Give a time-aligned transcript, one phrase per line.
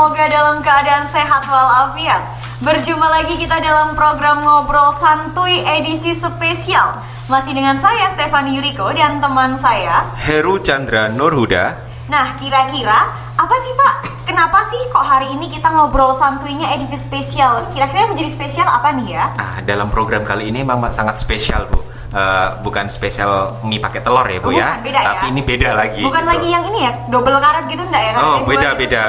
[0.00, 2.24] semoga dalam keadaan sehat walafiat
[2.64, 9.20] Berjumpa lagi kita dalam program Ngobrol Santuy edisi spesial Masih dengan saya Stefani Yuriko dan
[9.20, 11.76] teman saya Heru Chandra Nurhuda
[12.08, 14.24] Nah kira-kira apa sih Pak?
[14.24, 17.68] Kenapa sih kok hari ini kita ngobrol santuinya edisi spesial?
[17.68, 19.24] Kira-kira menjadi spesial apa nih ya?
[19.36, 24.26] Nah, dalam program kali ini memang sangat spesial Bu Uh, bukan spesial mie pakai telur
[24.26, 25.06] ya bu Oh, ya, bukan, beda ya?
[25.14, 26.02] tapi ini beda lagi.
[26.02, 26.32] Bukan gitu.
[26.34, 28.12] lagi yang ini ya, double karet gitu enggak ya?
[28.18, 29.06] Oh dua beda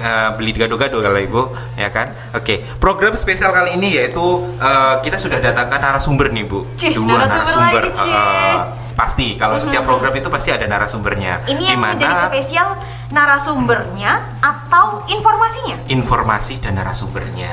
[0.00, 1.42] Eh, beli gado-gado kalau ibu
[1.76, 2.08] ya kan.
[2.32, 4.24] Oke program spesial kali ini yaitu
[4.56, 8.08] eh, kita sudah datangkan narasumber nih bu, Cih, narasumber lagi, Cih.
[8.10, 8.58] Eh,
[8.96, 11.44] pasti kalau setiap program itu pasti ada narasumbernya.
[11.46, 12.68] Ini yang Di mana menjadi spesial
[13.10, 15.76] narasumbernya atau informasinya?
[15.86, 17.50] informasi dan narasumbernya.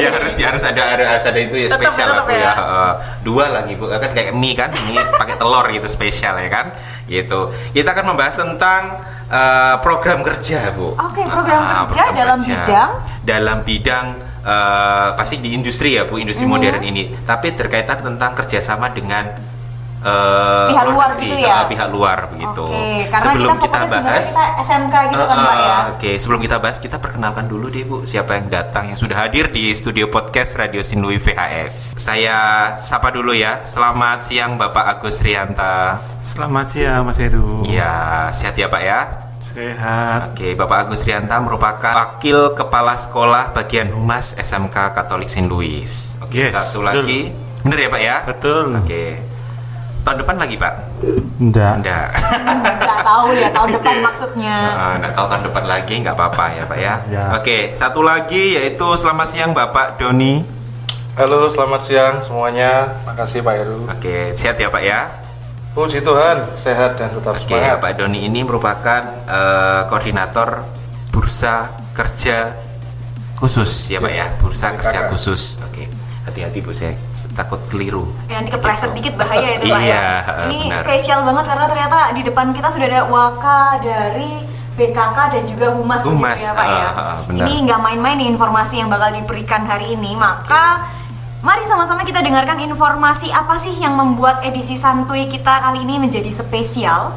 [0.00, 2.40] ya harus harus ada ada harus ada itu ya Tetap, spesial tetap aku ya.
[2.40, 2.52] ya.
[2.56, 6.66] Eh, dua lagi bu kan kayak mie kan ini pakai telur gitu spesial ya kan
[7.06, 7.52] gitu.
[7.72, 8.82] Kita akan membahas tentang
[9.26, 10.92] eh, program kerja bu.
[10.92, 12.90] Oke, program Ah, kerja dalam bidang?
[13.20, 14.06] dalam bidang
[14.44, 16.52] eh, pasti di industri ya bu industri Mhm.
[16.52, 17.16] modern ini.
[17.18, 19.32] Tapi terkaitan tentang kerjasama dengan
[20.04, 21.54] eh, Pihak luar negeri, gitu ya?
[21.54, 22.64] eh, pihak luar begitu.
[22.64, 25.64] Oke, karena Sebelum kita sebenarnya bahas kita SMK gitu kan Eh, Pak ya?
[25.64, 29.16] eh, Oke, sebelum kita bahas kita perkenalkan dulu deh Bu siapa yang datang yang sudah
[29.18, 31.96] hadir di studio podcast Radio Sinlui VHS.
[31.96, 32.36] Saya
[32.76, 33.60] sapa dulu ya.
[33.62, 35.98] Selamat siang Bapak Agus Rianta.
[36.18, 37.64] Selamat siang Mas Heru.
[37.64, 37.92] Ya,
[38.30, 39.00] sehat ya Pak ya.
[39.40, 40.32] Sehat.
[40.32, 45.84] Oke, Bapak Agus Rianta merupakan Wakil Kepala Sekolah Bagian Humas SMK Katolik Saint Louis.
[46.18, 47.04] Oke, Yes, satu betul.
[47.04, 47.20] lagi.
[47.60, 48.16] Bener ya Pak ya?
[48.24, 48.64] Betul.
[48.74, 49.04] Oke.
[50.04, 50.72] Tahun depan lagi Pak?
[51.40, 51.72] Enggak.
[51.80, 52.08] Enggak.
[52.12, 54.56] Nggak tahu ya tahun depan maksudnya.
[54.70, 56.94] Eh, nggak tahu tahun depan lagi nggak apa-apa ya Pak ya.
[57.08, 57.24] Ya.
[57.34, 60.44] Oke, satu lagi yaitu selamat siang Bapak Doni.
[61.14, 63.00] Halo, selamat siang semuanya.
[63.06, 63.86] Makasih Pak Heru.
[63.86, 65.00] Oke, sehat ya Pak ya.
[65.72, 67.80] Puji Tuhan, sehat dan tetap Oke, semangat.
[67.80, 70.62] Pak Doni ini merupakan eh, koordinator
[71.08, 72.52] bursa kerja
[73.34, 74.78] khusus ya Pak ya, bursa BKK.
[74.78, 75.58] kerja khusus.
[75.64, 75.86] Oke,
[76.24, 76.96] hati-hati Bu saya
[77.32, 78.08] takut keliru.
[78.26, 78.96] Ya, nanti kepleset Gitu.
[78.98, 80.02] dikit bahaya itu Pak Iya, ya.
[80.46, 80.78] Ini benar.
[80.78, 84.32] spesial banget karena ternyata di depan kita sudah ada waka dari
[84.74, 86.86] BKK dan juga Humas, Humas, ya Pak ya.
[86.90, 87.44] ah, benar.
[87.44, 90.12] ini nggak main-main nih informasi yang bakal diberikan hari ini.
[90.14, 90.88] Maka
[91.40, 96.26] mari sama-sama kita dengarkan informasi apa sih yang membuat edisi santuy kita kali ini menjadi
[96.28, 97.14] spesial.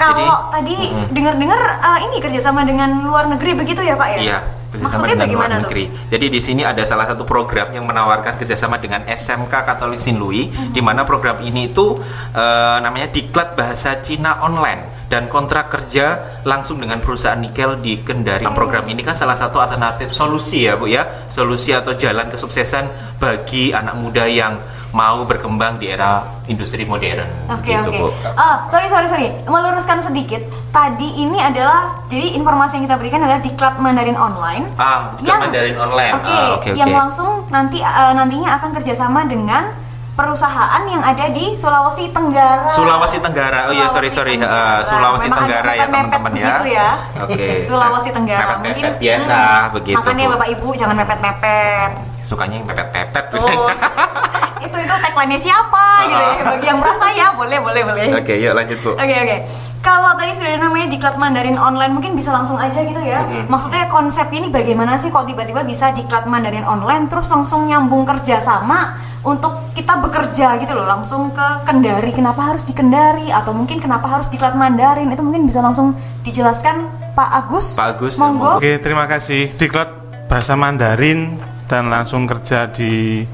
[0.00, 0.76] Kalau tadi
[1.10, 4.18] dengar-dengar eh, ini kerjasama dengan luar negeri begitu ya Pak ya?
[4.18, 4.38] Iya,
[4.70, 5.62] kerjasama Maksudnya dengan bagaimana luar tuh?
[5.68, 5.84] negeri.
[6.08, 10.48] Jadi di sini ada salah satu program yang menawarkan kerjasama dengan SMK Katolik Saint Louis,
[10.48, 10.72] Mhm.
[10.72, 12.00] di mana program ini itu
[12.32, 18.46] eh, namanya Diklat Bahasa Cina Online dan kontrak kerja langsung dengan perusahaan nikel di Kendari.
[18.46, 22.86] Program ini kan salah satu alternatif solusi ya bu ya, solusi atau jalan kesuksesan
[23.18, 24.54] bagi anak muda yang
[24.90, 27.26] mau berkembang di era industri modern.
[27.46, 27.98] Oke gitu, oke.
[27.98, 28.08] Bu.
[28.34, 29.28] Ah, sorry sorry sorry.
[29.46, 30.42] Meluruskan sedikit.
[30.74, 34.66] Tadi ini adalah jadi informasi yang kita berikan adalah diklat Mandarin online.
[34.74, 36.14] Ah, Diklat Mandarin Online.
[36.18, 36.30] Oke.
[36.30, 36.98] Ah, oke, yang oke.
[37.06, 39.70] langsung nanti eh, nantinya akan kerjasama dengan
[40.18, 42.68] perusahaan yang ada di Sulawesi Tenggara.
[42.68, 43.70] Sulawesi Tenggara.
[43.70, 44.36] Oh iya, sorry sorry.
[44.36, 44.84] Tenggara.
[44.84, 46.44] Sulawesi Memang Tenggara ya mepet-mepet teman-teman ya.
[46.44, 46.90] begitu ya.
[47.24, 47.46] Oke.
[47.70, 48.42] Sulawesi Tenggara.
[48.58, 49.96] Mepet-mepet Mungkin biasa hmm, begitu.
[50.02, 50.26] Makanya.
[50.34, 51.90] Bapak Ibu jangan mepet-mepet.
[52.20, 53.70] Sukanya yang pepet-pepet Oh.
[54.60, 56.44] itu itu tagline siapa gitu ya.
[56.56, 58.06] Bagi yang merasa ya, boleh boleh boleh.
[58.16, 58.90] Oke, yuk lanjut Bu.
[58.94, 59.36] Oke oke.
[59.80, 63.24] Kalau tadi sudah namanya diklat Mandarin online mungkin bisa langsung aja gitu ya.
[63.48, 68.44] Maksudnya konsepnya ini bagaimana sih kok tiba-tiba bisa diklat Mandarin online terus langsung nyambung kerja
[68.44, 72.12] sama untuk kita bekerja gitu loh langsung ke Kendari.
[72.12, 75.08] Kenapa harus di Kendari atau mungkin kenapa harus diklat Mandarin?
[75.08, 76.84] Itu mungkin bisa langsung dijelaskan
[77.16, 77.80] Pak Agus.
[77.80, 78.60] Pak Agus, monggo.
[78.60, 79.48] Oke, terima kasih.
[79.56, 79.88] Diklat
[80.28, 81.40] bahasa Mandarin
[81.72, 83.24] dan langsung kerja di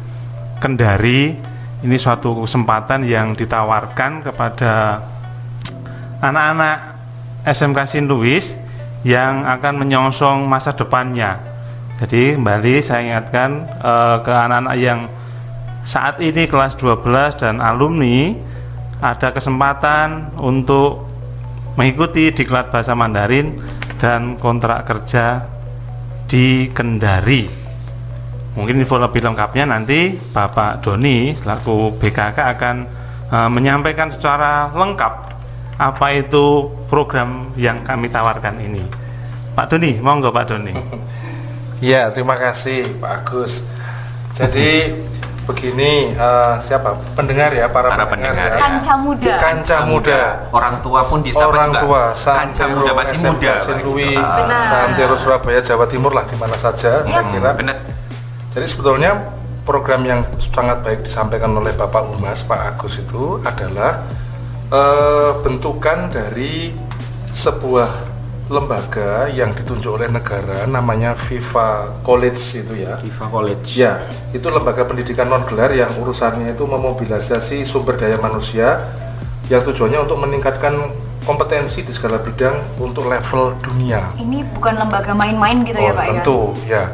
[0.59, 1.37] Kendari.
[1.85, 5.05] Ini suatu kesempatan yang ditawarkan kepada
[6.25, 6.79] anak-anak
[7.47, 8.43] SMK Saint Louis
[9.07, 11.39] yang akan menyongsong masa depannya.
[11.97, 15.01] Jadi kembali saya ingatkan eh, ke anak-anak yang
[15.87, 18.35] saat ini kelas 12 dan alumni
[18.99, 21.07] ada kesempatan untuk
[21.77, 23.55] mengikuti diklat bahasa Mandarin
[24.01, 25.45] dan kontrak kerja
[26.27, 27.66] di Kendari.
[28.57, 32.77] Mungkin info lebih lengkapnya nanti Bapak Doni selaku BKK akan
[33.29, 35.15] eh, menyampaikan secara lengkap
[35.77, 38.81] apa itu program yang kami tawarkan ini.
[39.53, 40.75] Pak Doni, monggo Pak Doni.
[41.77, 43.61] Ya, terima kasih Pak Agus.
[44.33, 44.97] Jadi
[45.49, 48.57] begini, eh, siapa pendengar ya para, Para pendengar.
[48.57, 48.57] ya.
[48.57, 49.35] Kanca muda.
[49.37, 50.21] Kanca muda.
[50.57, 51.81] Orang tua pun disapa Orang juga.
[51.85, 53.53] tua, Kanca muda masih SMK muda.
[54.17, 54.63] Benar.
[54.65, 57.53] Santero Surabaya, Jawa Timur lah di mana saja saya kira.
[57.53, 57.77] Benar.
[58.57, 59.37] Jadi sebetulnya
[59.69, 64.01] program yang sangat baik disampaikan oleh Bapak Humas Pak Agus itu adalah
[64.73, 66.73] eh, bentukan dari
[67.37, 68.17] sebuah
[68.49, 72.97] lembaga yang ditunjuk oleh negara namanya Viva College itu ya.
[72.97, 73.77] Viva College.
[73.77, 78.89] Ya, itu lembaga pendidikan non gelar yang urusannya itu memobilisasi sumber daya manusia
[79.53, 80.97] yang tujuannya untuk meningkatkan
[81.29, 84.17] kompetensi di segala bidang untuk level dunia.
[84.17, 86.11] Ini bukan lembaga main-main gitu ya oh, Pak ya?
[86.17, 86.85] tentu ya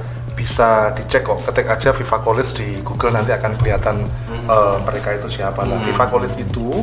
[0.42, 1.38] bisa dicek kok.
[1.46, 4.02] Ketik aja Viva College di Google nanti akan kelihatan
[4.50, 5.62] eh, mereka itu siapa.
[5.62, 6.82] Lah Viva College itu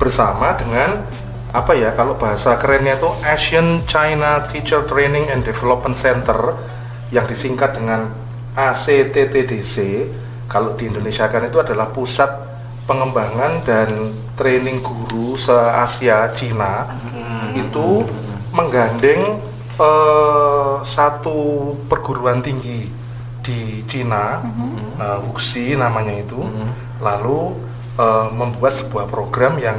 [0.00, 1.04] bersama dengan
[1.54, 6.56] apa ya kalau bahasa kerennya itu Asian China Teacher Training and Development Center
[7.12, 8.10] yang disingkat dengan
[8.56, 9.76] ACTTDC
[10.50, 12.26] kalau di Indonesia kan itu adalah pusat
[12.90, 16.90] pengembangan dan training guru se Asia Cina
[17.54, 18.02] itu
[18.50, 19.38] menggandeng
[19.78, 21.38] eh, satu
[21.88, 22.86] perguruan tinggi
[23.44, 24.40] di Cina,
[24.98, 26.40] eh, Wuxi namanya itu,
[27.00, 27.52] lalu
[28.00, 29.78] eh, membuat sebuah program yang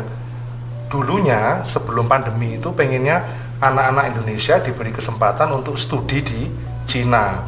[0.86, 3.26] dulunya sebelum pandemi itu pengennya
[3.60, 6.42] anak-anak Indonesia diberi kesempatan untuk studi di
[6.86, 7.42] Cina.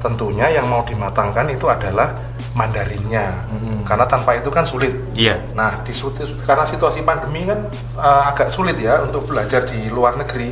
[0.00, 2.16] Tentunya yang mau dimatangkan itu adalah
[2.50, 3.46] Mandarinnya,
[3.86, 4.90] karena tanpa itu kan sulit.
[5.14, 5.38] Iya.
[5.54, 5.94] Nah, di
[6.42, 10.50] karena situasi pandemi kan eh, agak sulit ya untuk belajar di luar negeri,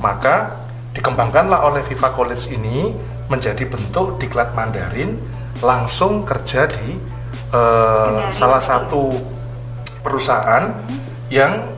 [0.00, 0.63] maka
[0.94, 2.94] dikembangkanlah oleh Viva College ini
[3.26, 5.18] menjadi bentuk diklat Mandarin
[5.60, 6.96] langsung kerja di
[7.50, 8.30] Kendari.
[8.30, 9.10] salah satu
[10.02, 10.74] perusahaan
[11.30, 11.74] yang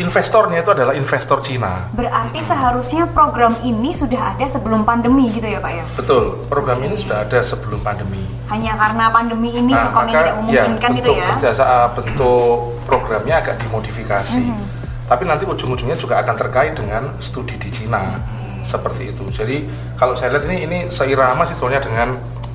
[0.00, 1.92] investornya itu adalah investor Cina.
[1.92, 5.84] Berarti seharusnya program ini sudah ada sebelum pandemi gitu ya Pak ya?
[5.98, 8.24] Betul, program ini sudah ada sebelum pandemi.
[8.48, 11.26] Hanya karena pandemi ini Nah, maka, tidak memungkinkan ya, gitu ya?
[11.36, 12.56] kerjasama bentuk
[12.88, 14.44] programnya agak dimodifikasi.
[14.44, 14.81] Mhm.
[15.12, 18.16] Tapi nanti ujung-ujungnya juga akan terkait dengan studi di Cina.
[18.64, 19.28] Seperti itu.
[19.28, 19.68] Jadi
[20.00, 22.08] kalau saya lihat ini ini seirama sih sebenarnya dengan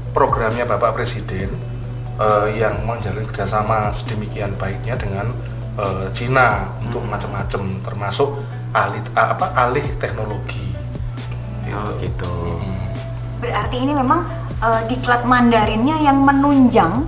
[0.09, 1.54] programnya Bapak Presiden
[2.18, 5.30] eh, yang menjalin kerjasama sedemikian baiknya dengan
[5.77, 8.42] eh, Cina untuk macam-macam termasuk
[8.74, 10.74] alih apa alih teknologi.
[11.69, 12.57] Oh gitu.
[13.38, 14.25] Berarti ini memang
[14.65, 17.06] eh, diklat Mandarinnya yang menunjang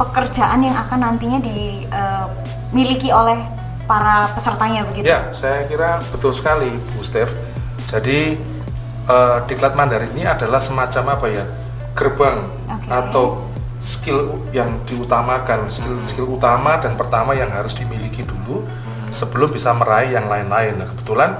[0.00, 3.55] pekerjaan yang akan nantinya dimiliki oleh
[3.86, 5.06] para pesertanya begitu?
[5.06, 7.32] Ya, saya kira betul sekali, Bu Steph.
[7.86, 8.34] Jadi
[9.06, 11.44] eh, diklat Mandarin ini adalah semacam apa ya
[11.96, 12.88] gerbang Oke.
[12.90, 13.24] atau
[13.78, 18.66] skill yang diutamakan, skill skill utama dan pertama yang harus dimiliki dulu
[19.14, 20.82] sebelum bisa meraih yang lain-lain.
[20.82, 21.30] Nah, kebetulan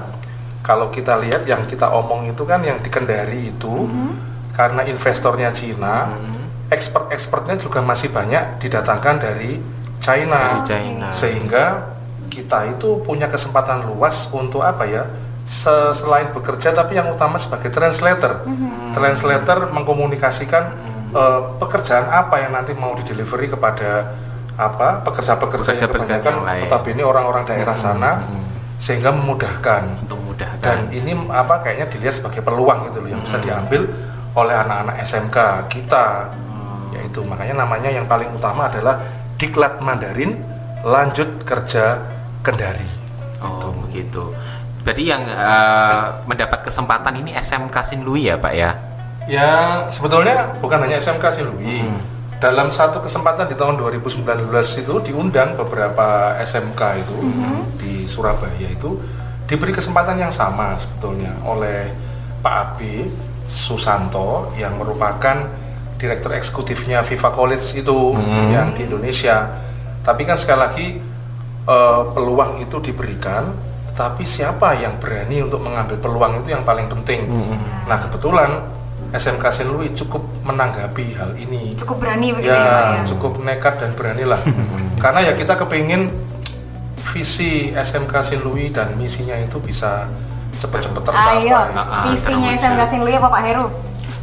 [0.63, 3.87] kalau kita lihat yang kita omong itu kan yang di Kendari itu
[4.55, 6.07] karena investornya Cina,
[6.71, 9.59] expert-expertnya juga masih banyak didatangkan dari
[9.99, 11.07] China Dari China.
[11.11, 11.63] sehingga
[12.37, 15.09] kita itu punya kesempatan luas untuk apa ya
[15.49, 18.45] se- selain bekerja tapi yang utama sebagai translator.
[18.93, 20.63] Translator mengkomunikasikan
[21.11, 24.13] eh, pekerjaan apa yang nanti mau didelivery kepada
[24.57, 26.61] apa pekerja-pekerja yang kebanyakan lain.
[26.65, 28.21] notabene orang-orang daerah sana
[28.77, 30.05] sehingga memudahkan.
[30.05, 30.61] Untuk memudahkan.
[30.61, 33.89] dan ini apa kayaknya dilihat sebagai peluang gitu loh yang bisa diambil
[34.37, 35.37] oleh anak-anak SMK
[35.69, 36.29] kita.
[36.93, 39.01] Yaitu makanya namanya yang paling utama adalah
[39.37, 40.37] diklat Mandarin
[40.81, 41.97] lanjut kerja
[42.47, 42.87] Kendari
[43.43, 44.33] Oh begitu.
[44.81, 48.71] Berarti yang eh, mendapat kesempatan ini SMK Sinlui ya Pak ya?
[49.27, 51.83] ya sebetulnya bukan hanya SMK Silui
[52.39, 54.23] dalam satu kesempatan di tahun 2019
[54.79, 57.17] itu diundang beberapa SMK itu
[57.75, 58.95] di Surabaya itu
[59.49, 61.91] diberi kesempatan yang sama sebetulnya oleh
[62.39, 63.09] Pak Abi
[63.47, 65.43] Susanto yang merupakan
[65.97, 68.13] direktur eksekutifnya Viva College itu
[68.53, 69.49] yang di Indonesia.
[70.05, 70.87] Tapi kan sekali lagi
[71.67, 73.51] eh, peluang itu diberikan,
[73.91, 77.27] tapi siapa yang berani untuk mengambil peluang itu yang paling penting.
[77.83, 78.63] Nah kebetulan
[79.07, 82.91] SMK Saint Louis cukup menanggapi hal ini Cukup berani begitu ya, Pak ya?
[82.91, 84.35] ya cukup nekat dan beranilah
[85.03, 86.11] karena ya kita kepingin
[87.07, 90.11] visi SMK Saint Louis dan misinya itu bisa
[90.59, 92.67] cepat-cepat tercapai Ayo, Ah, visinya terwujud.
[92.67, 93.65] SMK Sinlui apa Pak Heru?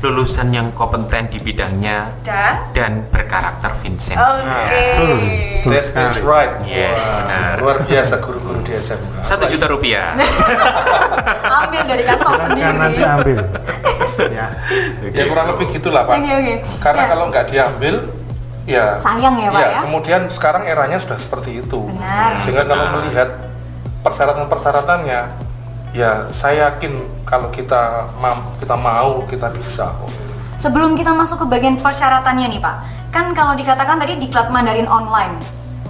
[0.04, 2.54] Lulusan yang kompeten di bidangnya Dan?
[2.70, 4.20] dan berkarakter Vincent.
[4.20, 4.44] Oke.
[4.44, 5.16] betul.
[5.16, 7.54] Betul That- that's right Yes, Wah, benar.
[7.56, 10.12] luar biasa guru-guru di SMK Satu juta rupiah.
[11.58, 12.76] Ambil dari kantong Kan sendiri.
[12.76, 13.38] nanti ambil.
[14.36, 14.46] ya.
[15.08, 16.54] ya kurang lebih gitulah Pak Oke, oke.
[16.78, 17.08] karena Ya.
[17.08, 17.94] kalau nggak diambil
[18.64, 19.78] ya Sayang ya, Pak, ya?
[19.82, 22.36] kemudian sekarang eranya sudah seperti itu Benar.
[22.36, 23.28] sehingga kalau melihat
[24.00, 25.20] persyaratan-persyaratannya
[25.94, 30.10] ya saya yakin kalau kita mam- kita mau kita bisa kok
[30.54, 32.76] Sebelum kita masuk ke bagian persyaratannya nih Pak,
[33.10, 35.34] kan kalau dikatakan tadi diklat Mandarin online,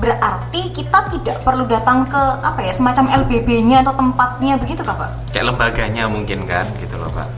[0.01, 5.37] berarti kita tidak perlu datang ke apa ya semacam LBB-nya atau tempatnya begitu kah Pak?
[5.37, 7.29] Kayak lembaganya mungkin kan gitu loh Pak.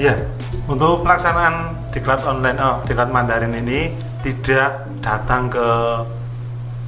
[0.00, 0.16] Iya,
[0.64, 3.92] untuk pelaksanaan diklat online, oh, diklat Mandarin ini
[4.24, 5.68] tidak datang ke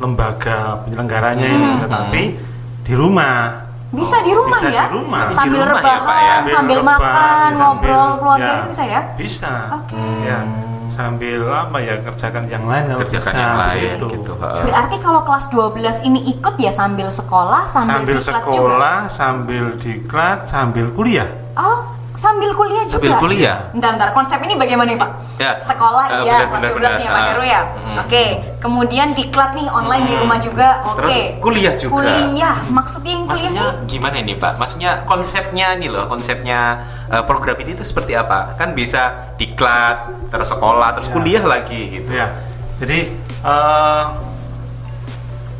[0.00, 2.22] lembaga penyelenggaranya ini, tetapi
[2.80, 3.65] di rumah.
[3.96, 4.84] Bisa di rumah Bisa ya?
[4.84, 5.20] di rumah.
[5.24, 6.34] Di Sambil rumah ya, rebahan, Pak, ya?
[6.46, 9.00] sambil, rebahan, makan, sambil- ngobrol keluarga ya, itu bisa ya?
[9.14, 9.54] Bisa.
[9.74, 10.04] Oke.
[10.22, 10.38] Ya,
[10.86, 14.06] sambil apa ya kerjakan yang lain kalau Kerjakan bisa yang lain gitu.
[14.36, 14.62] heeh.
[14.62, 18.52] Berarti kalau kelas 12 ini ikut ya sambil sekolah, sambil, Sambil diklat juga?
[18.52, 21.26] sekolah, sambil diklat, sambil kuliah.
[21.54, 21.78] Oh,
[22.12, 23.00] sambil kuliah juga?
[23.00, 23.56] Sambil kuliah?
[23.72, 24.08] Bentar, bentar.
[24.10, 25.10] Konsep ini bagaimana nih Pak?
[25.36, 25.52] Ya.
[25.58, 27.22] Sekolah Eh, iya, benar, kelas benar, 12 nih ya Pak.
[27.26, 27.60] Heru ya?
[27.66, 27.96] Hmm.
[27.98, 28.24] Oke,
[28.66, 30.98] kemudian diklat nih online di rumah juga, oke.
[30.98, 32.02] Terus kuliah juga.
[32.02, 33.86] Kuliah, maksudnya yang kuliah Maksudnya nih?
[33.86, 34.52] gimana nih Pak?
[34.58, 38.58] Maksudnya konsepnya nih loh, konsepnya eh, program ini tuh seperti apa?
[38.58, 41.14] Kan bisa diklat, terus sekolah, terus Ya.
[41.14, 42.10] kuliah lagi gitu.
[42.10, 42.34] Ya,
[42.76, 42.98] jadi
[43.46, 44.04] eh,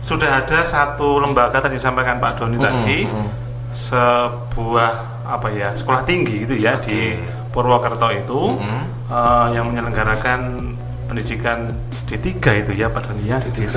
[0.02, 3.06] sudah ada satu lembaga tadi disampaikan Pak Doni tadi,
[3.72, 4.90] sebuah
[5.26, 7.14] apa ya sekolah tinggi gitu ya di
[7.50, 8.54] Purwokerto itu
[9.08, 10.72] eh, yang menyelenggarakan
[11.06, 11.70] pendidikan
[12.06, 12.26] D3
[12.66, 13.74] itu ya Pak Doni ya D3.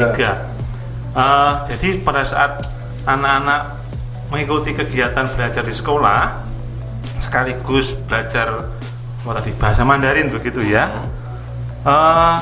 [1.09, 2.61] Eh, jadi pada saat
[3.05, 3.61] anak-anak
[4.29, 6.45] mengikuti kegiatan belajar di sekolah
[7.17, 8.69] sekaligus belajar
[9.19, 11.01] apa tadi bahasa Mandarin begitu ya.
[11.85, 12.37] Eh,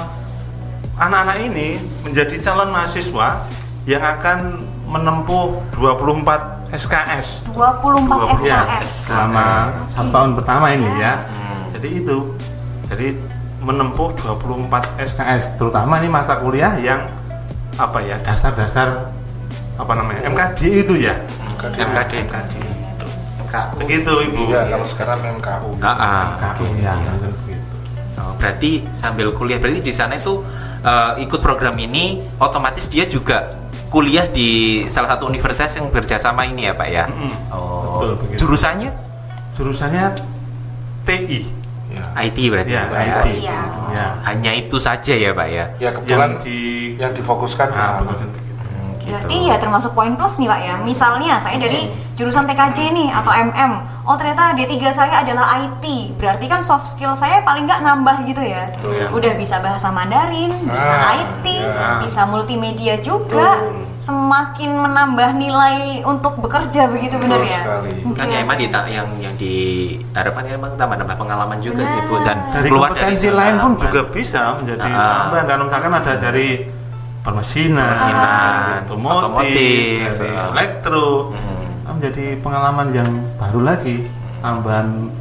[0.98, 3.46] anak-anak ini menjadi calon mahasiswa
[3.88, 8.88] yang akan menempuh 24 SKS 24 ya, SKS.
[9.12, 9.48] selama
[9.88, 11.14] satu tahun pertama ini ya.
[11.72, 12.18] Jadi itu,
[12.84, 13.14] jadi
[13.68, 17.04] menempuh 24 SKS, terutama ini masa kuliah yang
[17.76, 19.12] apa ya dasar-dasar
[19.76, 21.14] apa namanya MKD itu ya.
[21.76, 21.76] MKD.
[22.24, 23.08] MKD itu.
[23.44, 23.76] MKU.
[23.84, 24.42] Begitu ibu.
[24.50, 25.70] Iya, kalau sekarang MKU.
[25.84, 26.24] Ah, ah.
[26.40, 27.76] MKD ya, begitu.
[28.18, 30.42] Oh, berarti sambil kuliah berarti di sana itu
[30.82, 33.52] eh, ikut program ini otomatis dia juga
[33.94, 37.06] kuliah di salah satu universitas yang bekerjasama ini ya Pak ya.
[37.06, 37.32] Mm-mm.
[37.54, 38.00] Oh.
[38.00, 38.40] Betul, begitu.
[38.48, 38.92] Jurusannya
[39.54, 40.06] Jurusannya
[41.08, 41.42] TI.
[41.98, 42.24] Ya.
[42.24, 43.16] IT berarti Ya, Pak ya.
[43.16, 43.28] IT.
[43.28, 43.58] Iya.
[43.66, 44.06] gitu, Ya.
[44.24, 45.66] Hanya itu saja ya Pak ya.
[45.78, 46.58] Ya kebetulan Yang di
[46.96, 48.14] yang difokuskan di Ah, sana.
[49.08, 49.16] Gitu.
[49.16, 50.74] Berarti ya termasuk poin plus nih Pak ya.
[50.78, 51.82] Misalnya saya dari
[52.14, 53.72] jurusan TKJ nih atau MM.
[54.04, 55.86] Oh ternyata D3 saya adalah IT.
[56.16, 58.68] Berarti kan soft skill saya paling nggak nambah gitu ya.
[58.74, 58.92] Betul.
[58.94, 59.08] ya.
[59.10, 62.00] Udah bisa bahasa Mandarin, bisa Ah, IT, iya.
[62.00, 63.60] bisa multimedia juga.
[63.60, 63.88] Betul.
[63.98, 67.60] Semakin menambah nilai untuk bekerja begitu benar ya.
[67.60, 67.92] sekali.
[68.14, 72.22] Kan ya emang di, yang yang diharapkan ya emang tambah nambah pengalaman juga sih Bu
[72.22, 75.26] dan dari keluar kompetensi dari lain pun juga bisa menjadi Ah.
[75.26, 76.48] tambahan karena misalkan ada dari
[77.28, 80.48] permesinan, Permesinan, dari otomotif, otomotif, ah.
[80.50, 81.08] elektro,
[81.84, 84.08] Kan menjadi pengalaman yang baru lagi,
[84.40, 85.12] tambahan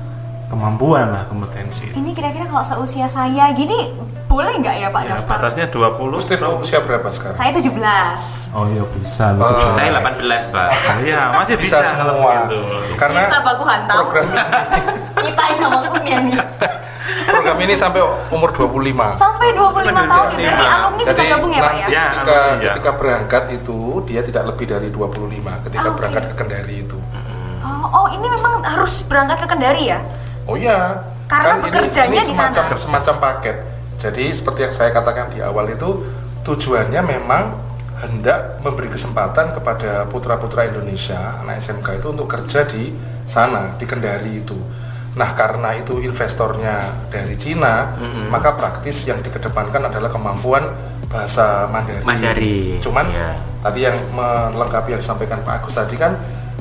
[0.47, 1.91] kemampuan lah kompetensi.
[1.91, 3.91] Ini kira-kira kalau seusia saya gini
[4.27, 5.39] boleh nggak ya Pak Ya, daftar?
[5.39, 7.35] batasnya 20 Lu Steve usia berapa sekarang?
[7.35, 8.51] Saya 17.
[8.55, 9.71] Oh iya bisa, Oh, bisa.
[9.71, 10.69] saya 18 Pak.
[10.91, 12.31] Oh, iya, masih bisa, Bisa kalau semua.
[12.45, 12.59] begitu.
[12.95, 14.03] Karena Bisa baku hantam.
[15.27, 16.35] Kita yang maksudnya nih.
[17.25, 19.15] program ini sampai umur 25.
[19.15, 20.77] Sampai 25 tahun nih, berarti 25.
[20.77, 21.87] alumni bisa Jadi gabung ya Pak ya?
[21.87, 22.63] Ya, ketika, ya.
[22.73, 25.97] ketika berangkat itu dia tidak lebih dari 25 ketika Ah, oke.
[25.97, 26.99] berangkat ke Kendari itu.
[27.63, 29.99] Oh, oh, ini memang harus berangkat ke Kendari ya?
[30.45, 31.03] Oh iya.
[31.27, 32.79] Karena Kan ini- bekerjanya ini di semacam, sana.
[32.79, 33.57] semacam paket.
[33.97, 36.05] Jadi seperti yang saya katakan di awal itu
[36.43, 37.45] tujuannya memang
[37.97, 42.93] hendak memberi kesempatan kepada putra-putra Indonesia anak SMK itu untuk kerja di
[43.25, 44.55] sana di Kendari itu.
[45.17, 47.97] Nah karena itu investornya dari Cina,
[48.29, 50.77] maka praktis yang dikedepankan adalah kemampuan
[51.09, 52.05] bahasa Mandarin.
[52.05, 53.33] Mandarin, Cuman iya.
[53.65, 56.13] tadi yang melengkapi yang disampaikan Pak Agus tadi kan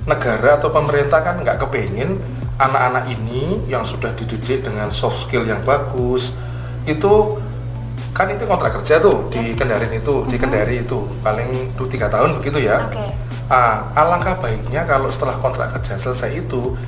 [0.07, 2.15] negara atau pemerintah kan nggak kepingin
[2.55, 6.31] anak-anak ini yang sudah dididik dengan soft skill yang bagus
[6.87, 7.41] itu
[8.15, 12.39] kan itu kontrak kerja tuh di Kendarin itu di Kendari itu paling dua tiga tahun
[12.39, 12.87] begitu ya.
[12.87, 13.03] Oke.
[13.51, 16.79] Ah, alangkah baiknya kalau setelah kontrak kerja selesai itu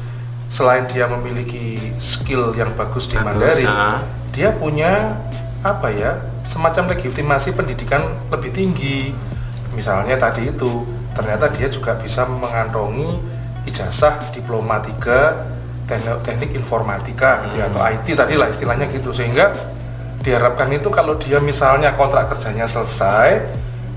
[0.47, 3.99] selain dia memiliki skill yang bagus di Mandarin, ah.
[4.31, 5.19] dia punya
[5.65, 9.11] apa ya semacam legitimasi pendidikan lebih tinggi.
[9.75, 13.19] Misalnya tadi itu ternyata dia juga bisa mengantongi
[13.67, 19.51] ijazah diploma 3 teknik, teknik informatika gitu ya, atau IT tadi lah istilahnya gitu sehingga
[20.21, 23.47] diharapkan itu kalau dia misalnya kontrak kerjanya selesai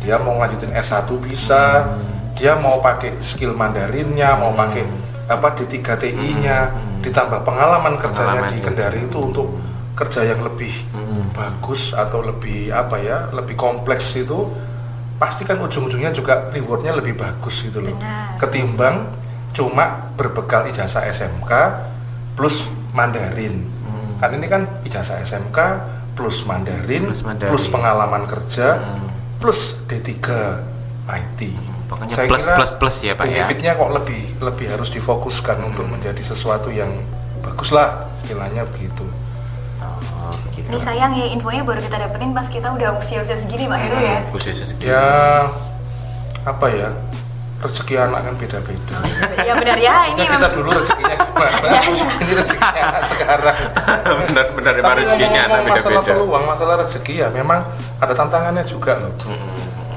[0.01, 1.87] dia mau lanjutin S1 bisa
[2.39, 4.87] dia mau pakai skill Mandarinnya mau pakai
[5.31, 6.59] apa D3 TI-nya
[7.01, 9.49] ditambah pengalaman kerjanya Pengalaman di Kendari itu untuk
[9.95, 10.73] kerja yang lebih
[11.31, 14.51] bagus atau lebih apa ya lebih kompleks itu
[15.21, 17.93] pasti kan ujung-ujungnya juga rewardnya lebih bagus gitu loh.
[17.95, 18.41] Benar.
[18.41, 18.97] ketimbang
[19.53, 21.53] cuma berbekal ijazah SMK
[22.35, 23.69] plus Mandarin.
[24.19, 25.59] Kan ini kan ijazah SMK
[26.17, 27.49] plus Mandarin Plus Mandarin.
[27.49, 28.81] plus pengalaman kerja
[29.41, 30.17] plus D3
[31.09, 31.41] IT
[31.91, 33.43] Pokoknya Saya plus, kira plus, plus ya, Pak, ya.
[33.43, 36.95] benefitnya kok lebih lebih harus difokuskan untuk menjadi sesuatu yang
[37.43, 39.03] bagus lah istilahnya begitu
[40.21, 40.69] Oh, begitu.
[40.71, 44.19] Ini sayang ya infonya baru kita dapetin pas kita udah usia-usia segini Pak Heru ya.
[44.31, 44.93] Khususnya segini.
[44.93, 45.05] ya
[46.47, 46.89] apa ya
[47.61, 48.97] rezeki anak kan beda-beda.
[49.49, 51.59] ya benar ya ini kita memang dulu rezekinya gimana?
[51.67, 52.09] Ya, ya.
[52.21, 53.57] Ini rezekinya anak sekarang.
[54.29, 56.13] Benar-benar Tapi rezekinya anak ngomong-ngomong masalah beda-beda.
[56.15, 57.61] peluang, masalah rezeki ya memang
[57.99, 59.13] ada tantangannya juga loh.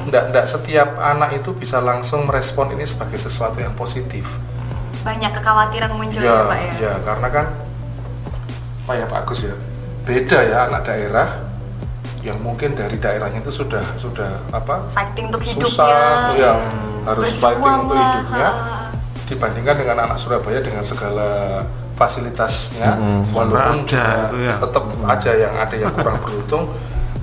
[0.03, 4.27] Nggak, nggak setiap anak itu bisa langsung merespon ini sebagai sesuatu yang positif.
[5.01, 6.71] banyak kekhawatiran muncul ya, Ya, Pak ya.
[6.79, 7.45] ya, karena kan
[8.83, 9.55] Pak ya Pak Agus ya,
[10.01, 11.27] beda ya anak daerah
[12.21, 15.67] yang mungkin dari daerahnya itu sudah sudah apa Fighting untuk hidupnya.
[15.67, 16.53] susah, ya
[17.03, 18.79] harus berjuang fighting untuk lah, hidupnya ha.
[19.25, 21.27] dibandingkan dengan anak Surabaya dengan segala
[21.93, 22.89] fasilitasnya
[23.27, 24.55] walaupun Ada juga itu ya.
[24.55, 26.63] tetap aja yang ada yang kurang beruntung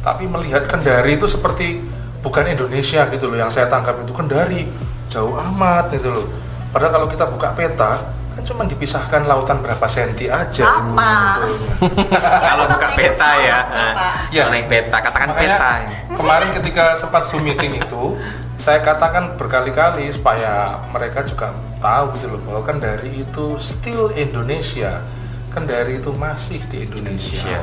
[0.00, 1.80] tapi melihat Kendari itu seperti
[2.20, 4.68] bukan Indonesia gitu loh yang saya tangkap itu Kendari
[5.10, 6.26] jauh amat gitu loh
[6.70, 7.92] padahal kalau kita buka peta
[8.30, 11.42] kan cuma dipisahkan lautan berapa senti aja gitu Apa?
[11.42, 12.20] sebetulnya.
[12.46, 14.14] Kalau buka peta ya, Pak.
[14.30, 14.46] Ya.
[14.46, 15.70] naik peta, katakan Makanya peta.
[16.14, 18.14] kemarin ketika sempat zoom meeting itu
[18.54, 21.50] saya katakan berkali-kali supaya mereka juga
[21.82, 25.02] tahu gitu loh bahwa Kendari itu still Indonesia
[25.50, 27.58] Kendari itu masih di Indonesia,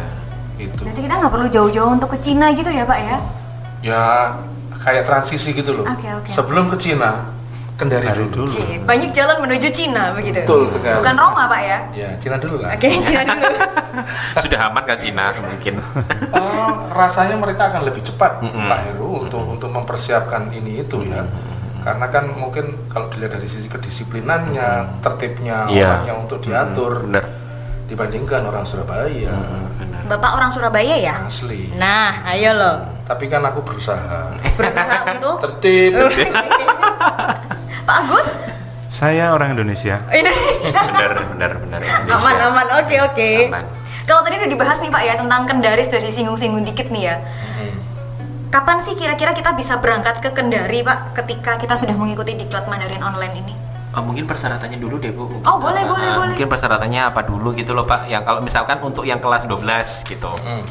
[0.60, 3.18] itu Berarti kita nggak perlu jauh-jauh untuk ke Cina gitu ya Pak ya?
[3.80, 4.34] Ya
[4.78, 6.28] kayak transisi gitu loh Oke, oke.
[6.28, 7.34] sebelum ke Cina
[7.78, 8.50] Kendari Dari dulu,
[8.84, 10.42] banyak jalan menuju Cina begitu.
[10.42, 11.80] betul sekali Bukan Roma Pak ya?
[11.94, 13.54] ya Cina dulu lah Oke, Cina dulu.
[14.42, 15.78] Sudah aman kan Cina mungkin.
[15.78, 21.22] Eh, rasanya mereka akan lebih cepat Pak Heru untuk untuk mempersiapkan ini itu ya
[21.78, 26.02] karena kan mungkin kalau dilihat dari sisi kedisiplinannya tertibnya Iya.
[26.02, 27.24] orangnya untuk diatur Bener.
[27.86, 29.32] dibandingkan orang Surabaya
[30.06, 31.26] Bapak orang Surabaya ya?
[31.26, 32.78] asli Nah, ayo loh.
[33.04, 35.98] tapi kan aku berusaha Berusaha untuk tertib
[37.88, 38.38] Pak Agus
[38.88, 40.00] Saya orang Indonesia.
[40.10, 40.74] Indonesia.
[40.90, 41.82] Bener, bener, bener.
[41.84, 42.18] Indonesia.
[42.18, 42.68] Aman, aman.
[42.82, 43.30] Oke, oke.
[43.52, 43.66] Aman.
[44.08, 47.16] Kalau tadi udah dibahas nih Pak ya tentang Kendari sudah disinggung-singgung dikit nih ya.
[48.48, 53.04] Kapan sih kira-kira kita bisa berangkat ke Kendari Pak ketika kita sudah mengikuti diklat Mandarin
[53.04, 53.54] online ini?
[53.98, 55.26] Oh, mungkin persyaratannya dulu deh Bu.
[55.26, 56.30] Mungkin, Oh, boleh, uh, boleh, uh, boleh.
[56.38, 58.06] Mungkin persyaratannya apa dulu gitu loh Pak.
[58.06, 60.30] Yang kalau misalkan untuk yang kelas 12 gitu.
[60.30, 60.62] Hmm.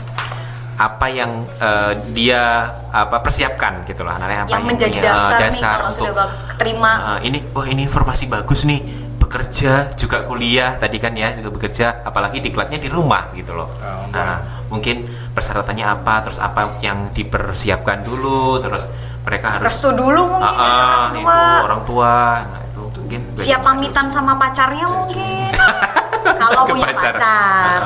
[0.77, 5.33] Apa yang uh, dia apa persiapkan gitu loh anaknya apa yang menjadi punya, uh, dasar,
[5.33, 6.93] nih dasar kalau untuk sudah keterima.
[7.01, 8.81] uh, ini wah ini informasi bagus nih
[9.27, 14.07] bekerja juga kuliah tadi kan ya juga bekerja apalagi diklatnya di rumah gitu loh Ah,
[14.09, 14.35] nah
[14.67, 18.87] mungkin persyaratannya apa terus apa yang dipersiapkan dulu terus
[19.23, 21.45] mereka harus Restu dulu mungkin ah, orang itu tua.
[21.63, 25.51] orang tua nah itu mungkin Siap pamitan sama pacarnya mungkin.
[26.43, 27.15] kalau punya pacar.
[27.15, 27.81] pacar.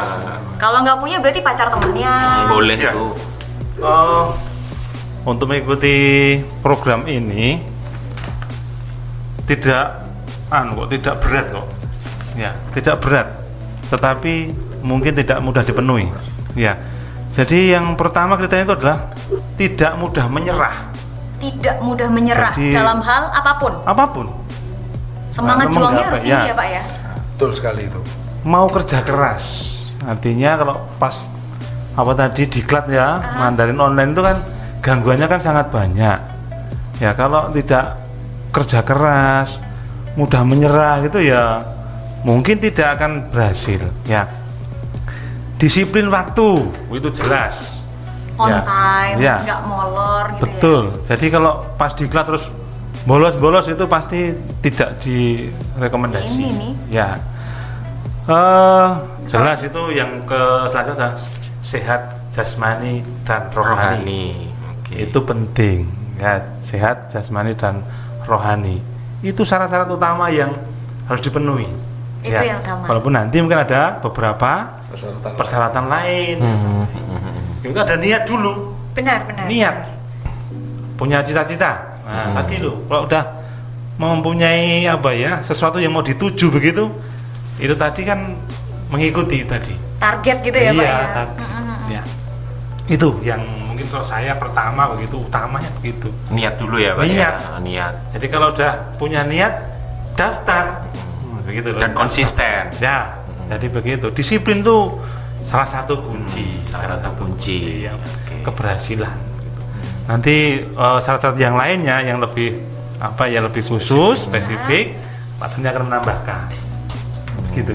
[0.57, 2.14] Kalau nggak punya berarti pacar temennya.
[2.46, 2.92] boleh Iya.
[2.92, 3.12] tuh
[3.81, 4.37] Oh,
[5.24, 7.57] untuk mengikuti program ini
[9.44, 10.10] tidak
[10.51, 11.67] anu kok tidak berat kok.
[12.35, 13.27] Ya, tidak berat.
[13.89, 14.33] Tetapi
[14.83, 16.11] mungkin tidak mudah dipenuhi.
[16.55, 16.75] Ya.
[17.31, 18.99] Jadi yang pertama kriteria itu adalah
[19.55, 20.91] tidak mudah menyerah
[21.39, 23.73] Tidak mudah menyerah Jadi- dalam hal apa pun.
[23.87, 24.27] apa pun.
[25.31, 26.51] Semangat Nah, juangnya harus tinggi ya.
[26.51, 26.83] ya Pak ya.
[27.31, 28.01] betul sekali itu
[28.43, 29.45] Mau kerja keras.
[30.03, 31.31] Artinya kalau pas
[31.93, 34.37] apa tadi diklat ya, Mandarin online itu kan
[34.81, 36.19] gangguannya kan sangat banyak.
[36.99, 37.95] Ya, kalau tidak
[38.51, 39.61] kerja keras,
[40.14, 41.62] mudah menyerah gitu ya
[42.23, 44.27] mungkin tidak akan berhasil ya.
[45.57, 47.85] Disiplin waktu itu jelas.
[48.40, 49.37] On Ya, time, ya.
[49.44, 50.83] nggak molor gitu Betul.
[51.05, 52.49] Jadi kalau pas diklat terus
[53.05, 54.33] bolos-bolos itu pasti
[54.64, 56.40] tidak direkomendasi.
[56.40, 56.73] Ini nih.
[56.88, 57.20] Ya.
[58.25, 58.88] Eh,
[59.29, 60.40] jelas itu yang ke
[60.73, 61.12] selanjutnya
[61.61, 62.01] sehat
[62.33, 64.01] jasmani dan rohani.
[64.01, 64.25] rohani
[64.73, 65.79] oke Itu penting.
[66.16, 67.85] Ya, sehat jasmani dan
[68.25, 68.81] rohani.
[69.21, 70.53] Itu syarat-syarat utama yang
[71.09, 71.69] harus dipenuhi.
[72.21, 72.85] Itu Ya, yang utama.
[72.89, 76.37] Walaupun nanti mungkin ada beberapa persyaratan persyaratan lain.
[76.41, 76.85] Hmm.
[77.65, 78.95] Itu ada niat dulu ya.
[78.97, 79.45] Benar, benar.
[79.47, 79.77] niat
[81.01, 83.25] punya cita-cita nah tadi lo kalau udah
[83.97, 86.93] mempunyai apa ya sesuatu yang mau dituju begitu
[87.57, 88.37] itu tadi kan
[88.93, 91.09] mengikuti tadi Target gitu ya Pak iya ya.
[91.15, 91.45] tadi.
[91.95, 92.03] ya
[92.91, 93.41] itu yang
[93.81, 96.12] mungkin kalau saya pertama begitu utamanya begitu.
[96.29, 97.16] Niat dulu ya Pak Niat.
[97.16, 97.95] ya niat.
[98.12, 99.57] Jadi kalau udah punya niat
[100.12, 100.85] daftar.
[101.25, 101.81] Hmm, begitu loh.
[101.81, 102.69] Dan konsisten.
[102.77, 103.16] Ya
[103.49, 104.12] jadi begitu.
[104.12, 105.01] Disiplin tuh
[105.40, 106.45] salah satu kunci.
[106.69, 107.88] Salah satu kunci.
[107.88, 108.45] yang Oke.
[108.45, 109.61] keberhasilan gitu.
[110.05, 112.61] nanti eh, syarat-syarat yang lainnya yang lebih
[113.01, 114.93] apa ya lebih khusus spesifik.
[115.40, 116.53] patennya akan menambahkan.
[117.57, 117.73] Gitu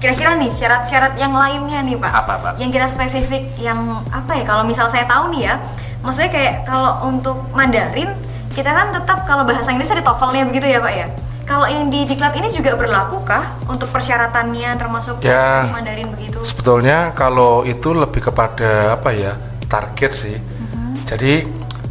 [0.00, 2.12] Kira-kira nih syarat-syarat yang lainnya nih Pak.
[2.24, 2.52] Apa, Pak?
[2.56, 4.44] Yang kira spesifik yang apa ya?
[4.48, 5.54] Kalau misal saya tahu nih ya,
[6.00, 8.08] maksudnya kayak kalau untuk Mandarin
[8.56, 11.06] kita kan tetap kalau bahasa Inggris ada TOEFL-nya begitu ya Pak ya.
[11.44, 15.66] Kalau yang di diklat ini juga berlaku kah untuk persyaratannya termasuk Ya.
[15.68, 16.40] Mandarin begitu?
[16.46, 19.36] Sebetulnya kalau itu lebih kepada apa ya
[19.68, 20.36] target sih.
[21.04, 21.42] Jadi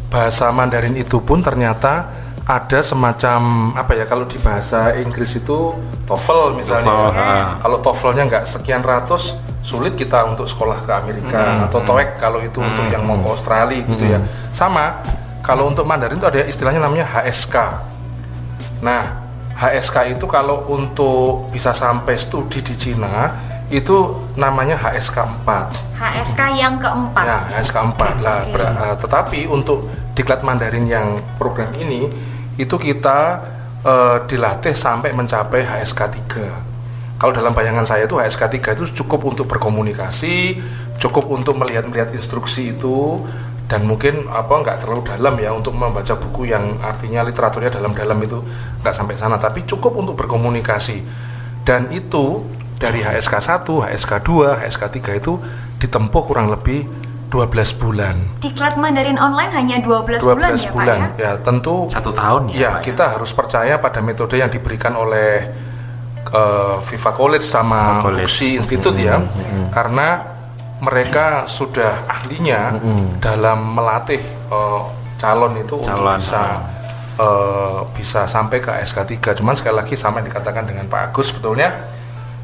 [0.10, 2.08] bahasa Mandarin itu pun ternyata
[2.50, 5.78] ada semacam apa ya kalau di bahasa Inggris itu
[6.10, 6.82] TOEFL misalnya.
[6.90, 7.22] TOEFL, ya.
[7.22, 7.62] ha.
[7.62, 12.58] Kalau TOEFL-nya nggak sekian ratus, sulit kita untuk sekolah ke Amerika atau TOEIC kalau itu
[12.58, 14.18] untuk yang mau ke Australia gitu ya.
[14.50, 14.98] Sama
[15.46, 17.56] kalau untuk Mandarin itu ada istilahnya namanya HSK.
[18.82, 19.22] Nah,
[19.54, 23.30] HSK itu kalau untuk bisa sampai studi di Cina
[23.70, 26.02] itu namanya HSK 4.
[26.02, 27.26] HSK yang keempat.
[27.30, 28.42] Ya, HSK 4 lah.
[28.50, 29.86] Ber- eh, tetapi untuk
[30.18, 32.10] diklat Mandarin yang program ini
[32.60, 33.19] itu kita
[33.88, 37.19] eh, dilatih sampai mencapai HSK 3.
[37.19, 40.60] Kalau dalam bayangan saya itu HSK 3 itu cukup untuk berkomunikasi,
[41.00, 43.24] cukup untuk melihat-melihat instruksi itu
[43.69, 48.41] dan mungkin apa nggak terlalu dalam ya untuk membaca buku yang artinya literaturnya dalam-dalam itu
[48.82, 51.06] nggak sampai sana tapi cukup untuk berkomunikasi
[51.69, 52.41] dan itu
[52.80, 53.36] dari HSK
[53.67, 55.38] 1, HSK 2, HSK 3 itu
[55.78, 56.88] ditempuh kurang lebih
[57.30, 58.15] 12 bulan.
[58.42, 61.08] Diklat Mandarin online hanya 12, 12 bulan, ya Pak ya?
[61.18, 62.86] ya tentu Satu tahun ya, ya Pak, ya?
[62.89, 65.46] kita harus percaya pada metode yang diberikan oleh
[66.26, 68.26] eh, Viva College sama College.
[68.26, 69.22] Buksi Institute ya
[69.70, 70.38] karena
[70.82, 72.82] mereka sudah ahlinya
[73.22, 74.82] dalam melatih eh,
[75.22, 76.44] calon itu untuk Calon, bisa
[77.20, 81.30] eh, bisa sampai ke SK 3 cuman sekali lagi sama yang dikatakan dengan Pak Agus
[81.30, 81.94] sebetulnya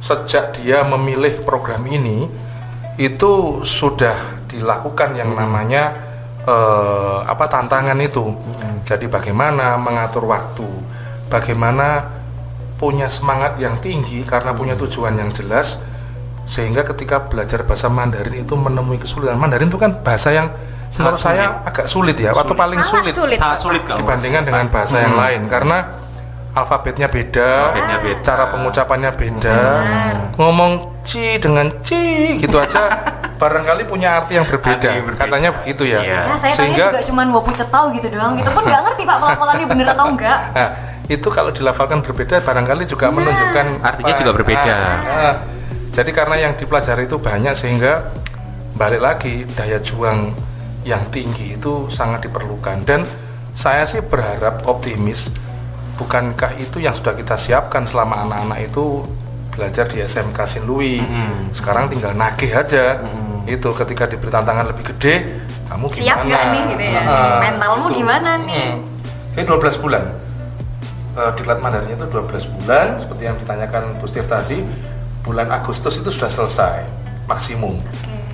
[0.03, 2.29] sejak dia memilih program ini
[2.95, 5.91] itu sudah dilakukan yang namanya
[6.47, 8.31] eh, apa tantangan itu.
[8.85, 10.67] Jadi bagaimana mengatur waktu?
[11.27, 12.05] Bagaimana
[12.75, 15.79] punya semangat yang tinggi karena punya tujuan yang jelas
[16.45, 19.41] sehingga ketika belajar bahasa Mandarin itu menemui kesulitan.
[19.41, 20.53] Mandarin itu kan bahasa yang
[20.93, 21.25] menurut sulit.
[21.25, 23.37] saya agak sulit ya atau paling Sangat sulit, sulit.
[23.41, 25.49] Sangat sulit kalau dibandingkan dengan bahasa yang lain.
[25.49, 26.04] Karena
[26.55, 28.21] alfabetnya beda, Alfabetnya beda.
[28.23, 29.59] cara pengucapannya beda,
[30.39, 30.71] ngomong
[31.03, 32.87] ci dengan ci gitu aja
[33.41, 35.21] barangkali punya arti yang berbeda, Arti yang berbeda.
[35.27, 35.99] katanya begitu ya.
[35.99, 36.21] Iya.
[36.25, 38.39] Nah, saya Sehingga juga cuman wapu cetau gitu doang.
[38.39, 40.39] Gitu pun nggak ngerti Pak pelafalannya bener atau enggak.
[40.55, 40.69] Nah,
[41.05, 44.73] itu kalau dilafalkan berbeda barangkali juga menunjukkan Artinya apa- juga berbeda.
[44.73, 45.33] Ah, ah.
[45.91, 48.09] jadi karena yang dipelajari itu banyak sehingga
[48.73, 50.33] balik lagi daya juang
[50.81, 53.03] yang tinggi itu sangat diperlukan dan
[53.53, 55.29] saya sih berharap optimis
[55.95, 59.03] bukankah itu yang sudah kita siapkan selama anak-anak itu
[59.49, 60.99] belajar di SMK Sin Louis
[61.49, 62.99] sekarang tinggal nagih aja
[63.45, 65.15] itu ketika diberi tantangan lebih gede
[65.65, 67.01] kamu gimana Siap nggak nih gitu ya?
[67.01, 67.95] Ah, Mentalmu itu.
[67.97, 68.67] gimana nih?
[68.69, 69.33] Hmm.
[69.33, 70.03] Kayak 12 bulan.
[71.15, 74.61] Eh, diklat Mandarinnya itu 12 bulan seperti yang ditanyakan Bu Steve tadi.
[75.21, 76.85] Bulan Agustus itu sudah selesai
[77.25, 77.73] maksimum.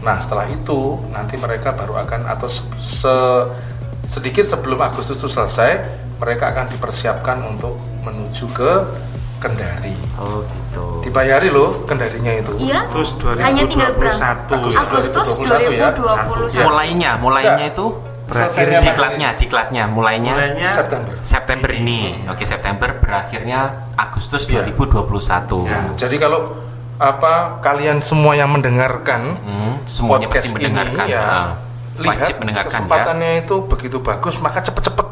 [0.01, 3.47] Nah, setelah itu nanti mereka baru akan atau se- se-
[4.03, 5.87] sedikit sebelum Agustus itu selesai,
[6.21, 8.71] mereka akan dipersiapkan untuk menuju ke
[9.37, 9.97] Kendari.
[10.15, 11.01] Oh gitu.
[11.01, 12.53] Dibayari loh Kendarinya itu.
[12.61, 12.85] Iya.
[12.85, 14.37] Agustus Hanya tinggal berangkat.
[14.47, 15.89] 2021 Agustus 2021 ya.
[15.89, 16.61] 2021.
[16.61, 17.73] Mulainya, mulainya Enggak.
[17.73, 17.85] itu
[18.23, 21.11] Berakhir diklatnya, diklatnya mulainya mulainya September.
[21.11, 22.15] September ini.
[22.31, 23.59] Oke, September berakhirnya
[23.93, 24.63] Agustus Iya.
[24.63, 25.67] 2021.
[25.67, 26.55] Ya, jadi kalau
[26.95, 31.03] apa kalian semua yang mendengarkan Hmm, semuanya podcast pasti mendengarkan.
[31.03, 31.49] ini ya Ah.
[31.97, 32.71] lihat Wajib mendengarkan ya.
[32.71, 35.07] kesempatannya itu begitu bagus maka cepet-cepet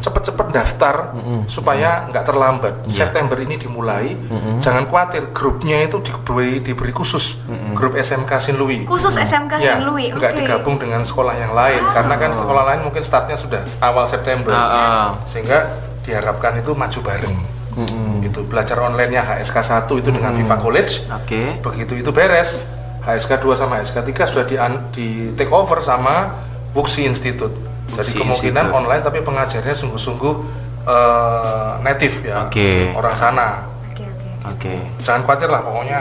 [0.00, 1.12] cepet-cepet daftar
[1.44, 2.74] supaya nggak terlambat.
[2.88, 3.06] Iya.
[3.06, 4.16] September ini dimulai.
[4.64, 7.36] Jangan khawatir grupnya itu diberi diberi khusus.
[7.76, 9.78] Grup SMK Sin Louis Khusus SMK ya.
[9.80, 10.12] Louis.
[10.12, 11.80] nggak digabung dengan sekolah yang lain.
[11.92, 14.52] Karena kan sekolah lain mungkin startnya sudah awal September.
[14.52, 15.06] Ah, ah.
[15.28, 15.68] sehingga
[16.04, 17.36] diharapkan itu maju bareng.
[18.20, 21.06] Itu belajar onlinenya HSK 1 itu dengan Viva College.
[21.12, 21.60] Oke.
[21.62, 22.60] begitu itu beres.
[23.00, 24.56] HSK 2 sama HSK 3 sudah di,
[24.92, 26.36] di take over sama
[26.76, 27.54] Wuxi Institute
[27.94, 28.78] jadi kemungkinan Institute.
[28.78, 30.34] online tapi pengajarnya sungguh-sungguh
[30.86, 32.94] eh, native ya Oke.
[32.94, 33.48] orang sana
[33.90, 34.28] Oke, oke.
[34.54, 34.74] Oke.
[35.02, 35.98] jangan khawatir lah pokoknya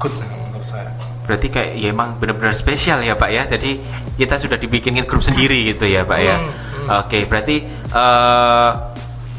[0.00, 3.46] good lah menurut saya Berarti kayak ya emang benar-benar spesial ya Pak ya.
[3.46, 3.78] Jadi
[4.18, 6.42] kita sudah dibikinkan grup sendiri gitu ya Pak ya.
[7.06, 7.62] Oke, berarti
[7.94, 8.70] eh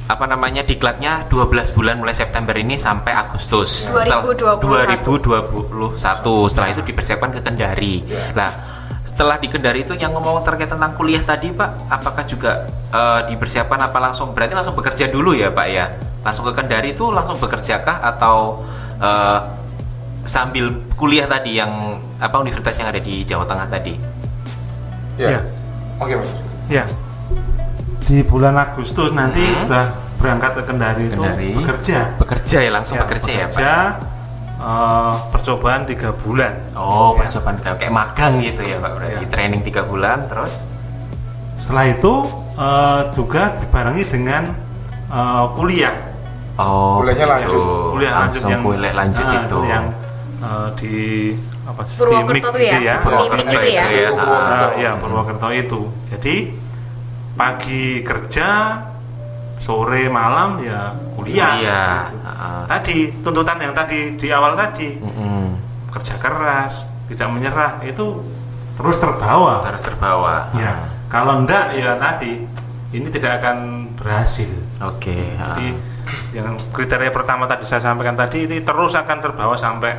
[0.07, 4.63] apa namanya diklatnya 12 bulan mulai September ini sampai Agustus 2021.
[5.99, 5.99] 2021.
[6.47, 8.07] Setelah itu dipersiapkan ke Kendari.
[8.39, 8.51] Nah,
[9.11, 13.75] setelah di Kendari itu yang ngomong terkait tentang kuliah tadi Pak, apakah juga eh, dipersiapkan
[13.77, 15.91] apa langsung berarti langsung bekerja dulu ya Pak ya?
[16.21, 18.63] Langsung ke Kendari itu langsung bekerjakah atau
[18.97, 19.39] eh,
[20.23, 21.69] sambil kuliah tadi yang
[22.17, 23.93] apa universitas yang ada di Jawa Tengah tadi?
[25.17, 25.41] ya Ya.
[25.97, 26.31] oke Mas
[26.67, 26.83] Ya.
[28.01, 31.13] Di bulan Agustus nanti sudah berangkat ke Kendari, Hmm.
[31.13, 31.47] Kendari.
[31.49, 31.97] itu bekerja.
[32.15, 33.59] Bekerja ya langsung bekerja ya Pak?
[34.61, 36.53] Eh, percobaan tiga bulan.
[36.73, 37.25] Oh, Ya.
[37.25, 39.29] percobaan kayak magang gitu ya Pak berarti Ya.
[39.29, 40.69] training tiga bulan terus
[41.57, 42.13] Setelah itu
[42.55, 44.43] eh, juga dibarengi dengan
[45.09, 45.95] eh, kuliah.
[46.57, 47.57] oh Kuliahnya gitu.
[47.57, 47.61] lanjut.
[47.91, 49.85] Kuliah lanjut langsung yang kuliah lanjut ah, itu yang
[50.39, 50.93] eh, di
[51.61, 52.73] apa sih, Purwokerto di MIK tuh ya?
[52.81, 52.95] ya.
[52.99, 53.83] Purwokerto Purwokerto itu ya?
[53.85, 54.09] itu ya.
[54.17, 55.79] Ah, ya Purwokerto itu.
[56.05, 56.35] Jadi
[57.31, 58.47] pagi kerja,
[59.61, 61.53] sore malam ya kuliah.
[61.53, 62.25] Kuliah, Gitu.
[62.25, 62.61] heeh.
[62.65, 65.53] Tadi tuntutan yang tadi di awal tadi Mm-mm.
[65.93, 68.17] kerja keras, tidak menyerah itu
[68.73, 69.61] terus terbawa.
[69.61, 70.73] harus terbawa Ya,
[71.05, 72.41] kalau enggak ya tadi
[72.91, 73.57] ini tidak akan
[73.93, 74.49] berhasil.
[74.81, 75.53] oke ha.
[75.53, 75.67] Jadi
[76.33, 79.93] yang kriteria pertama tadi saya sampaikan tadi ini terus akan terbawa sampai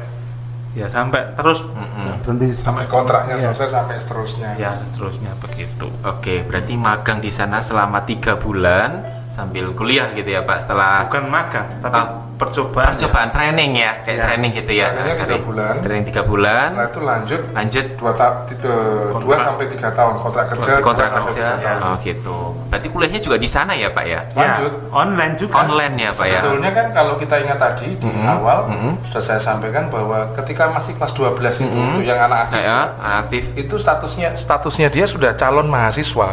[0.73, 5.87] ya sampai terus nggak berhenti sampai kontraknya ya, selesai sampai seterusnya ya seterusnya begitu.
[6.03, 10.61] Oke, berarti magang di sana selama tiga bulan sambil kuliah gitu ya Pak.
[10.61, 12.87] Setelah Bukan magang, tapi Ah, percobaan.
[12.87, 14.25] percobaan training ya, kayak Ya.
[14.27, 14.87] training gitu ya.
[14.91, 15.25] Trainingnya Sorry.
[15.25, 15.73] tiga bulan.
[15.81, 16.67] Training tiga bulan.
[16.69, 18.75] setelah itu lanjut Lanjut dua, ta- tiga,
[19.15, 21.47] dua sampai tiga tahun kontrak kerja kontrak kerja.
[21.57, 21.81] tahun.
[21.81, 22.37] Oh gitu.
[22.69, 24.21] Berarti kuliahnya juga di sana ya Pak ya?
[24.27, 24.73] Ya, Lanjut.
[24.91, 25.55] online juga.
[25.59, 26.41] Online ya Pak ya?
[26.43, 28.91] Sebetulnya kan kalau kita ingat tadi di Mhm, awal mhm.
[29.03, 31.89] sudah saya sampaikan bahwa ketika masih kelas 12 itu Mhm.
[31.89, 33.43] untuk yang anak aktif Ya, anak aktif.
[33.55, 36.29] itu statusnya statusnya dia sudah calon mahasiswa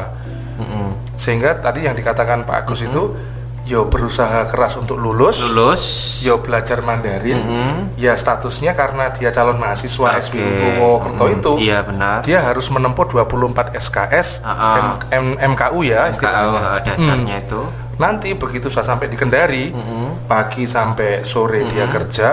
[0.59, 0.89] Mm-mm.
[1.15, 3.15] sehingga tadi yang dikatakan Pak Agus itu
[3.63, 5.53] yo berusaha keras untuk lulus.
[5.53, 5.83] Lulus.
[6.19, 7.73] yo belajar Mandarin Mhm.
[7.95, 10.19] ya statusnya karena dia calon mahasiswa Oke.
[10.25, 10.41] SBU
[10.75, 11.33] Purwokerto Mhm.
[11.33, 12.17] itu Iya benar.
[12.21, 14.97] dia harus menempuh 24 SKS ah.
[15.11, 17.45] M- M- MKU ya istilahnya uh, dasarnya Hmm.
[17.45, 17.61] itu.
[17.95, 20.25] nanti begitu sudah sampai di Kendari Mhm.
[20.25, 22.29] pagi sampai sore dia kerja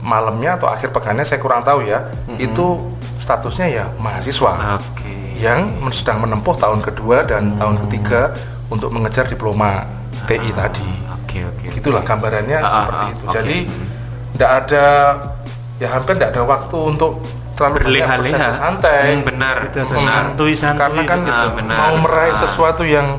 [0.00, 2.78] malamnya atau akhir pekannya saya kurang tahu ya itu
[3.18, 5.27] statusnya ya mahasiswa Oke.
[5.38, 8.34] Yang sedang menempuh tahun kedua dan tahun ketiga
[8.68, 9.86] untuk mengejar diploma
[10.24, 11.66] TI tadi Oke oke.
[11.70, 13.32] gitulah gambarannya Ah, ah, seperti ah, itu oke.
[13.32, 13.56] jadi
[14.30, 14.84] tidak ada
[15.76, 17.12] ya hampir tidak ada waktu untuk
[17.54, 18.48] terlalu Berleha-leha.
[18.52, 19.56] santai Hmm, benar.
[19.64, 19.98] Ada Hmm.
[19.98, 21.34] santuy-santuy karena kan gitu.
[21.36, 21.76] Ah, benar.
[21.76, 22.38] mau meraih Ah.
[22.38, 23.18] sesuatu yang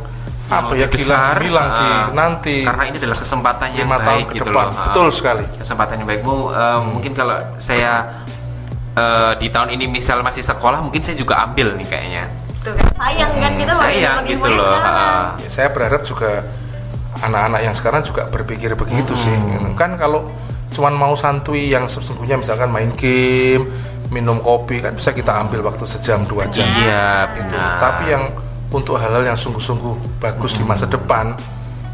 [0.49, 4.33] apa ya besar bilang di ah, nanti karena ini adalah kesempatan yang tahun baik ke
[4.33, 8.18] gitu depan loh Ah, betul sekali kesempatan yang baik Bu eh, mungkin kalau saya
[8.95, 12.23] eh, di tahun ini misal masih sekolah mungkin saya juga ambil nih kayaknya.
[12.63, 14.75] Tuh kan sayang kan kita Hmm, sayang gitu loh.
[15.39, 16.43] Ya, saya berharap juga
[17.19, 19.33] anak-anak yang sekarang juga berpikir begitu sih.
[19.33, 19.75] Hmm.
[19.75, 20.27] kan kalau
[20.69, 23.65] cuman mau santuy yang sesungguhnya misalkan main game
[24.13, 26.65] minum kopi kan bisa kita ambil waktu sejam dua jam.
[26.65, 27.77] Iya itu benar.
[27.77, 28.23] Tapi yang
[28.69, 31.33] untuk hal-hal yang sungguh-sungguh bagus di masa depan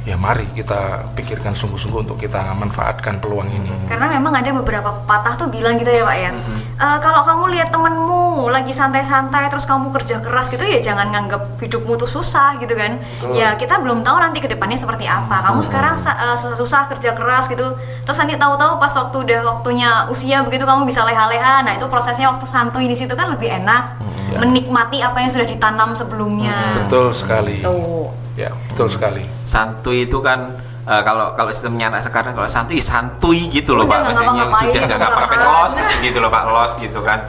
[0.05, 0.77] ya mari kita
[1.11, 5.89] pikirkan sungguh-sungguh untuk kita manfaatkan peluang ini Karena memang ada beberapa pepatah tuh bilang gitu
[5.89, 6.29] ya pak ya.
[6.77, 11.57] "Eh, kalau kamu lihat temenmu lagi santai-santai terus kamu kerja keras gitu ya jangan nganggap
[11.57, 13.01] hidupmu tuh susah gitu kan.
[13.33, 15.41] Ya kita belum tahu nanti ke depannya seperti apa.
[15.43, 17.73] Kamu sekarang sa- eh, susah-susah kerja keras gitu.
[18.05, 21.61] Terus nanti tahu-tahu pas waktu udah waktunya usia begitu kamu bisa leha-leha.
[21.61, 23.97] Nah itu prosesnya waktu santuy di situ kan lebih enak.
[24.35, 26.77] Menikmati apa yang sudah ditanam sebelumnya.
[26.77, 28.24] betul sekali Tuh.
[28.35, 29.23] Ya betul sekali.
[29.47, 30.51] Santuy itu kan
[30.85, 34.61] eh, kalau kalau sistemnya anak sekarang kalau santuy santuy gitu loh Udah pak maksudnya ngapa-ngapain,
[34.61, 35.65] sudah nggak nggak ngapa-ngapain ngapa-ngapain.
[35.65, 37.19] los gitu loh pak los gitu kan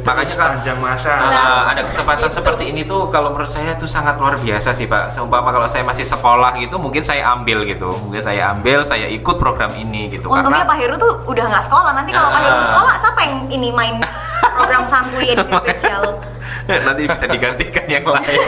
[0.00, 1.12] makanya kan sepanjang masa.
[1.18, 5.10] Uh, ada kesempatan seperti ini tuh kalau menurut saya itu sangat luar biasa sih pak.
[5.10, 9.36] Seumpama kalau saya masih sekolah gitu, mungkin saya ambil gitu, mungkin saya ambil, saya ikut
[9.36, 10.30] program ini gitu.
[10.30, 11.90] Untungnya Pak karena Heru tuh udah nggak sekolah.
[11.92, 12.66] Nanti kalau Pak Heru Ah.
[12.66, 13.94] sekolah, siapa yang ini main
[14.54, 16.02] program santuy edisi spesial?
[16.66, 18.40] nanti bisa digantikan yang lain.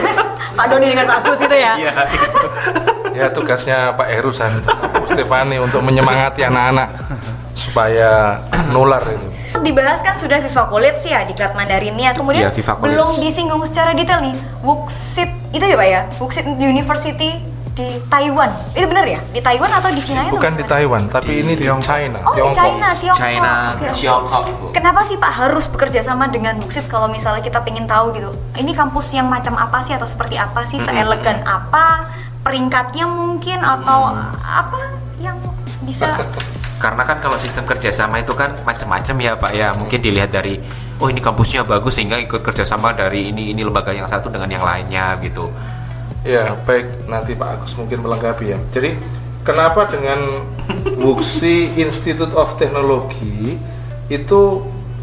[0.53, 1.73] Pak Doni dengan Pak Agus itu ya.
[1.75, 1.93] Iya.
[2.07, 2.47] gitu.
[3.13, 4.51] Ya tugasnya Pak Heru dan
[5.09, 6.89] Stefani untuk menyemangati anak-anak
[7.53, 8.41] supaya
[8.73, 12.17] nular itu Dibahas kan sudah Viva College ya di Klat Mandarinnya.
[12.17, 12.89] Kemudian Viva College.
[12.89, 14.33] belum disinggung secara detail nih.
[14.65, 16.01] Wuxit itu ya Pak ya?
[16.17, 17.37] Wuxit University
[17.73, 18.49] di Taiwan.
[18.73, 19.21] Itu benar ya?
[19.29, 20.37] Di Taiwan atau di Cina itu?
[20.37, 21.85] bukan di Taiwan tapi ini di Tiongkok.
[21.85, 23.17] China Oh, di China, Tiongkok.
[23.21, 23.87] China, oke.
[23.93, 24.43] Tiongkok.
[24.73, 28.29] Kenapa sih Pak harus bekerja sama dengan Wuxit kalau misalnya kita pengen tahu gitu?
[28.57, 30.81] Ini kampus yang macam apa sih atau seperti apa sih?
[30.81, 32.12] Seelegan apa?
[32.43, 34.11] Peringkatnya mungkin atau
[34.43, 35.39] apa yang
[35.87, 36.19] bisa
[36.77, 39.71] Karena kan kalau sistem kerjasama itu kan macam-macam ya Pak ya.
[39.71, 40.59] Mungkin dilihat dari
[41.03, 44.63] oh ini kampusnya bagus sehingga ikut kerjasama dari ini ini lembaga yang satu dengan yang
[44.63, 45.51] lainnya gitu.
[46.23, 48.95] ya baik nanti Pak Agus mungkin melengkapi ya jadi
[49.43, 50.47] kenapa dengan
[51.03, 53.59] Wuxi Institute of Technology
[54.07, 54.41] itu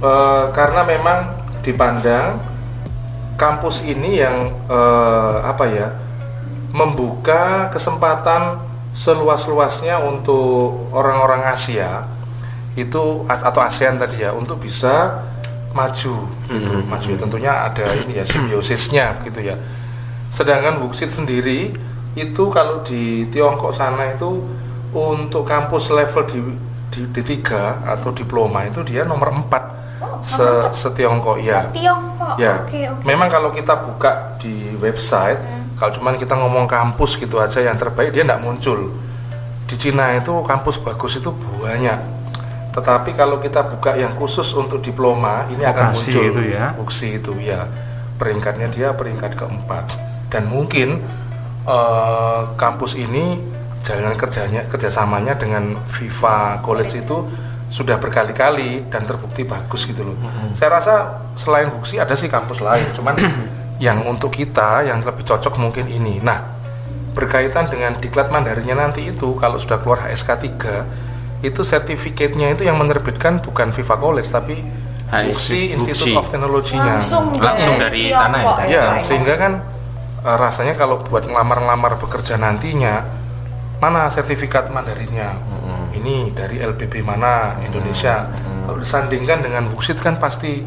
[0.01, 2.41] eh, karena memang dipandang
[3.37, 5.93] kampus ini yang eh, apa ya
[6.71, 8.59] membuka kesempatan
[8.95, 12.07] seluas-luasnya untuk orang-orang Asia
[12.75, 15.23] itu as- atau ASEAN tadi ya untuk bisa
[15.71, 16.73] maju gitu.
[16.87, 19.55] Maju ya tentunya ada ini ya simbiosisnya gitu ya.
[20.31, 21.75] Sedangkan Wuxit sendiri
[22.15, 24.43] itu kalau di Tiongkok sana itu
[24.91, 26.39] untuk kampus level di
[26.91, 30.43] di, di tiga atau diploma itu dia nomor 4 se,
[30.75, 32.35] se-Tiongkok ya Tiongkok?
[32.35, 33.07] Ya, Oke, oke.
[33.07, 35.39] memang kalau kita buka di website,
[35.81, 38.93] kalau cuman kita ngomong kampus gitu aja yang terbaik dia tidak muncul.
[39.65, 41.97] Di Cina itu kampus bagus itu banyak.
[42.77, 46.21] Tetapi kalau kita buka yang khusus untuk diploma, ini akan muncul.
[46.21, 46.77] itu ya.
[46.77, 47.65] Vuxi itu ya.
[48.21, 49.97] Peringkatnya dia peringkat keempat.
[50.29, 51.01] Dan mungkin
[51.65, 53.41] eh, kampus ini
[53.81, 57.25] jalanan kerjanya kerjasamanya dengan Viva College itu
[57.73, 60.19] sudah berkali-kali dan terbukti bagus gitu loh.
[60.53, 60.95] Saya rasa
[61.39, 63.17] selain Buksi ada sih kampus lain, cuman
[63.81, 66.21] yang untuk kita yang lebih cocok mungkin ini.
[66.21, 66.45] Nah,
[67.17, 70.29] berkaitan dengan diklat Mandarinnya nanti itu kalau sudah keluar HSK
[70.61, 74.61] 3 itu sertifikatnya itu yang menerbitkan bukan Viva College tapi
[75.09, 77.01] HSK Buksi Institute of Technology-nya.
[77.01, 78.69] langsung Langsung dari sana ya?
[78.69, 79.53] Ya, sehingga kan
[80.23, 83.03] eh, rasanya kalau buat ngelamar-ngelamar bekerja nantinya
[83.81, 85.35] mana sertifikat Mandarinnya?
[85.91, 88.29] Ini dari LBB mana Indonesia?
[88.69, 90.63] Kalau disandingkan dengan Wuksit kan pasti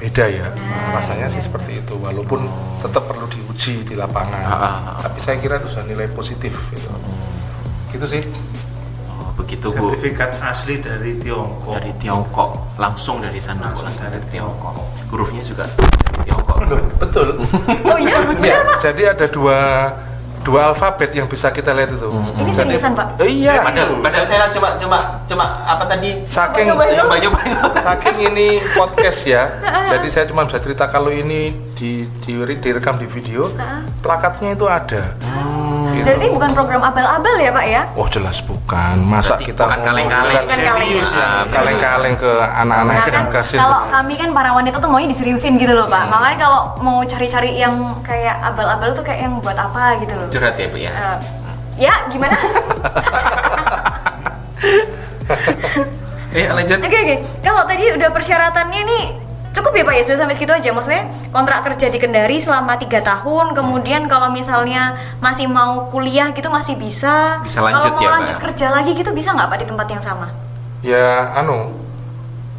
[0.00, 0.48] beda ya.
[0.96, 2.48] Rasanya sih seperti itu walaupun
[2.80, 4.40] tetap perlu diuji di lapangan.
[4.40, 4.96] Ah, ah, ah.
[5.04, 6.88] Tapi saya kira itu sudah nilai positif gitu.
[7.92, 8.22] Gitu sih.
[9.12, 9.92] Oh, begitu Bu.
[9.92, 14.74] sertifikat asli dari Tiongkok Dari Tiongkok, langsung dari sana Langsung langsung dari dari Tiongkok.
[15.12, 16.56] Hurufnya juga dari Tiongkok.
[16.64, 17.28] Loh, betul.
[17.92, 19.58] oh iya Ya, jadi ada dua
[20.40, 22.08] dua alfabet yang bisa kita lihat itu.
[22.08, 23.60] ini Jadi- seriusan pak Eh, iya.
[23.60, 26.10] Padahal, padahal saya coba coba coba apa tadi?
[26.24, 27.14] Saking Coba-coba.
[27.20, 27.80] Coba coba.
[27.82, 29.42] Saking ini podcast ya,
[29.90, 33.52] jadi saya cuma bisa cerita kalau ini di, di direkam di video,
[34.00, 35.02] plakatnya itu ada.
[36.00, 36.06] Gitu.
[36.08, 40.32] berarti bukan program abal-abal ya pak ya Oh jelas bukan, masa Berarti kita bukan kaleng-kaleng.
[40.32, 40.88] bukan Bukan kaleng.
[40.88, 43.58] serius ya, Ah, kaleng-kaleng ke anak-anak Nah, kan SMK sih.
[43.58, 47.54] kalau kami kan para wanita tuh maunya diseriusin gitu loh pak makanya kalau mau cari-cari
[47.54, 50.90] yang kayak abal-abal tuh kayak yang buat apa gitu loh Curhat ya Bu ya.
[50.90, 51.18] Eh,
[51.80, 52.36] ya gimana
[56.30, 56.78] Eh lanjut.
[56.78, 59.04] Oke oke, kalau tadi udah persyaratannya nih
[59.50, 61.02] cukup ya pak ya sudah sampai segitu aja maksudnya
[61.34, 66.78] kontrak kerja di Kendari selama tiga tahun kemudian kalau misalnya masih mau kuliah gitu masih
[66.78, 68.16] bisa Bisa lanjut kalau mau ya, Pak?
[68.22, 70.28] lanjut kerja lagi gitu bisa nggak pak di tempat yang sama
[70.80, 71.76] Ya, anu,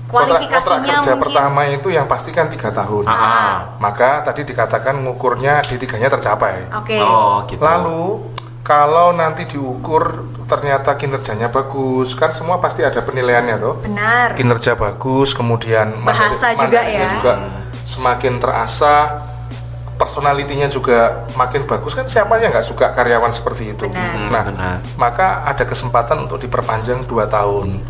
[0.06, 3.10] kontrak, kontrak kualifikasinya kerja mungkin pertama itu yang pasti kan tiga tahun.
[3.10, 3.54] Ah, ah.
[3.82, 6.70] Maka tadi dikatakan ngukurnya di tiganya tercapai.
[6.70, 7.58] oke Oh gitu.
[7.66, 8.22] Lalu
[8.62, 13.74] kalau nanti diukur ternyata kinerjanya bagus, kan semua pasti ada penilaiannya tuh.
[13.82, 17.08] benar Kinerja bagus, kemudian Bahasa mandiri- juga ya.
[17.10, 17.34] juga
[17.82, 18.94] semakin terasa,
[19.96, 21.00] personalitinya juga
[21.34, 23.86] makin bagus kan siapa yang nggak suka karyawan seperti itu.
[23.86, 24.30] Benar.
[24.30, 24.78] Nah, benar.
[24.96, 27.82] maka ada kesempatan untuk diperpanjang dua tahun.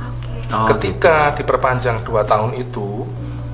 [0.51, 3.07] Oh, Ketika diperpanjang dua tahun itu,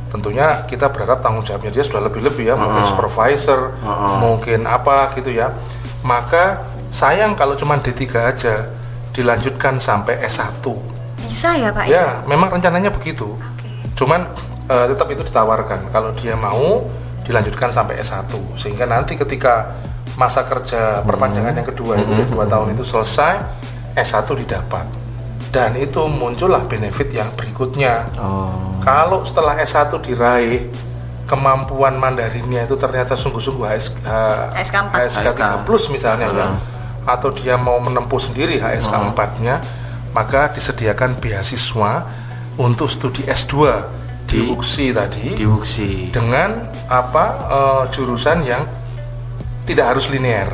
[0.10, 3.74] tentunya kita berharap tanggung jawabnya dia sudah lebih-lebih ya, mungkin supervisor,
[4.18, 5.54] mungkin apa gitu ya.
[6.02, 6.58] Maka
[6.98, 8.66] sayang kalau cuma D3 aja
[9.14, 10.66] dilanjutkan sampai S1.
[11.18, 13.34] bisa ya pak Ya, memang rencananya begitu.
[13.34, 13.70] Oke.
[13.94, 14.26] Cuman
[14.66, 16.86] eh, tetap itu ditawarkan kalau dia mau
[17.22, 19.78] dilanjutkan sampai S1 sehingga nanti ketika
[20.16, 23.38] masa kerja perpanjangan yang kedua itu ya, dua tahun itu selesai
[23.94, 24.86] S1 didapat
[25.50, 28.80] dan itu muncullah benefit yang berikutnya Oh.
[28.80, 30.72] kalau setelah S1 diraih
[31.26, 34.00] kemampuan Mandarinnya itu ternyata sungguh-sungguh HS,
[34.56, 34.96] HSK 4.
[34.96, 36.48] HSK 3 plus misalnya ya
[37.08, 39.56] atau dia mau menempuh sendiri HSK 4-nya
[40.12, 42.04] maka disediakan beasiswa
[42.58, 43.56] untuk studi S2
[44.28, 46.12] di Di- UKSI tadi Di Wuxi.
[46.12, 48.68] dengan apa eh, jurusan yang
[49.64, 50.52] tidak harus linear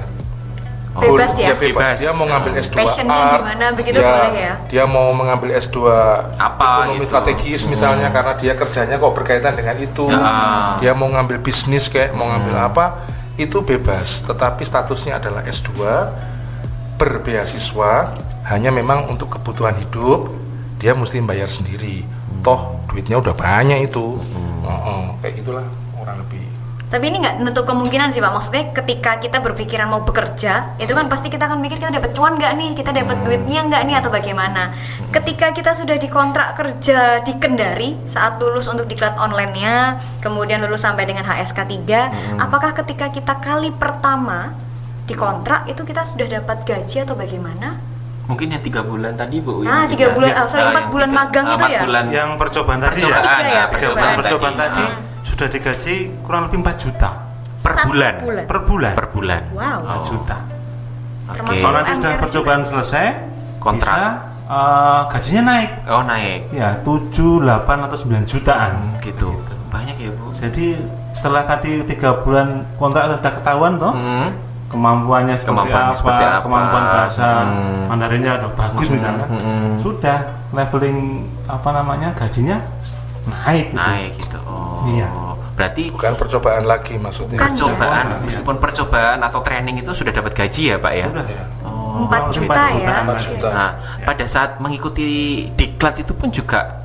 [0.94, 1.50] Bebas ya?
[1.50, 1.74] Dia bebas.
[1.74, 1.98] Bebas.
[1.98, 4.54] Dia mau ngambil S2 Passionnya art, begitu dia- boleh ya?
[4.70, 5.78] Dia mau mengambil S2
[6.38, 7.10] Apa ekonomi gitu.
[7.10, 10.06] strategis misalnya karena dia kerjanya kok berkaitan dengan itu.
[10.06, 10.78] Ya.
[10.78, 12.70] Dia mau ngambil bisnis kayak mau ngambil Hmm.
[12.70, 12.86] apa
[13.34, 15.74] itu bebas, tetapi statusnya adalah S2
[16.98, 17.92] berbeasiswa
[18.50, 20.30] hanya memang untuk kebutuhan hidup
[20.78, 22.04] dia mesti bayar sendiri.
[22.44, 24.20] Toh duitnya udah banyak itu.
[24.20, 24.68] Hmm.
[24.68, 25.64] Oh, oh, kayak gitulah
[25.96, 26.44] orang lebih.
[26.94, 28.30] Tapi ini nggak menutup kemungkinan sih pak.
[28.30, 32.38] Maksudnya ketika kita berpikiran mau bekerja, itu kan pasti kita akan mikir kita dapat cuan
[32.38, 33.26] nggak nih, kita dapat Hmm.
[33.26, 34.64] duitnya nggak nih atau bagaimana.
[35.10, 41.10] Ketika kita sudah dikontrak kerja di Kendari saat lulus untuk diklat online-nya, kemudian lulus sampai
[41.10, 42.38] dengan HSK 3, Hmm.
[42.38, 44.54] apakah ketika kita kali pertama
[45.06, 47.76] dikontrak itu kita sudah dapat gaji atau bagaimana?
[48.24, 49.62] Mungkin yang tiga bulan tadi Bu.
[49.62, 51.80] Ah, yang tiga bulan, ya, ah, sorry, empat bulan magang ah, itu ya?
[51.82, 54.92] bulan yang percobaan tadi percobaan, ya Tiga ya, ah, percobaan percobaan percobaan tadi Ah.
[55.22, 57.10] sudah digaji kurang lebih 4 juta
[57.58, 58.14] per Satu bulan.
[58.18, 58.46] bulan.
[58.46, 59.42] per bulan Per bulan.
[59.52, 59.80] Wow.
[59.94, 60.38] 4 juta
[61.24, 61.36] Oke.
[61.36, 63.06] Termasuk kalau nanti sudah percobaan selesai
[63.60, 63.88] Kontrak.
[63.88, 64.00] bisa
[64.46, 66.40] eh, gajinya naik Oh naik.
[66.50, 69.28] ya 7, 8 atau 9 jutaan Gitu.
[69.68, 70.32] Banyak ya Bu.
[70.32, 70.80] jadi
[71.12, 72.48] setelah tadi tiga bulan
[72.78, 74.32] kontrak sudah ketahuan toh Hmm.
[74.74, 76.40] Kemampuannya seperti Kemampuannya apa, seperti apa.
[76.42, 77.86] kemampuan bahasa Hmm.
[77.86, 79.78] Mandarinnya udah bagus misalnya, hmm.
[79.78, 80.18] sudah
[80.50, 81.00] leveling
[81.46, 82.58] apa namanya gajinya
[83.24, 83.70] naik.
[83.70, 83.78] gitu.
[83.78, 84.40] Naik gitu.
[84.44, 84.74] Oh.
[84.84, 85.08] Iya.
[85.54, 87.38] Berarti Bukan percobaan lagi maksudnya.
[87.38, 87.46] Bukan.
[87.48, 88.18] percobaan, Iya.
[88.26, 91.08] meskipun percobaan atau training itu sudah dapat gaji ya Pak ya?
[91.08, 91.26] Sudah.
[91.30, 91.44] Ya.
[91.62, 92.04] Oh.
[92.04, 92.70] Empat Kurang lebih juta ya.
[92.74, 93.30] jutaan Empat lagi.
[93.30, 93.48] juta.
[93.48, 93.72] Nah,
[94.02, 95.08] pada saat mengikuti
[95.54, 96.82] diklat itu pun juga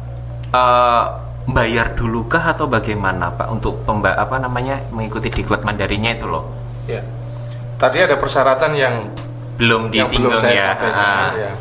[0.49, 1.05] eh,
[1.47, 6.45] bayar dulu kah atau bagaimana Pak untuk pemba apa namanya mengikuti diklat Mandarinnya itu loh?
[6.85, 7.01] Ya.
[7.79, 8.95] Tadi ada persyaratan yang
[9.55, 10.65] belum yang belum saya ya.
[10.75, 11.53] sampaikan, ya.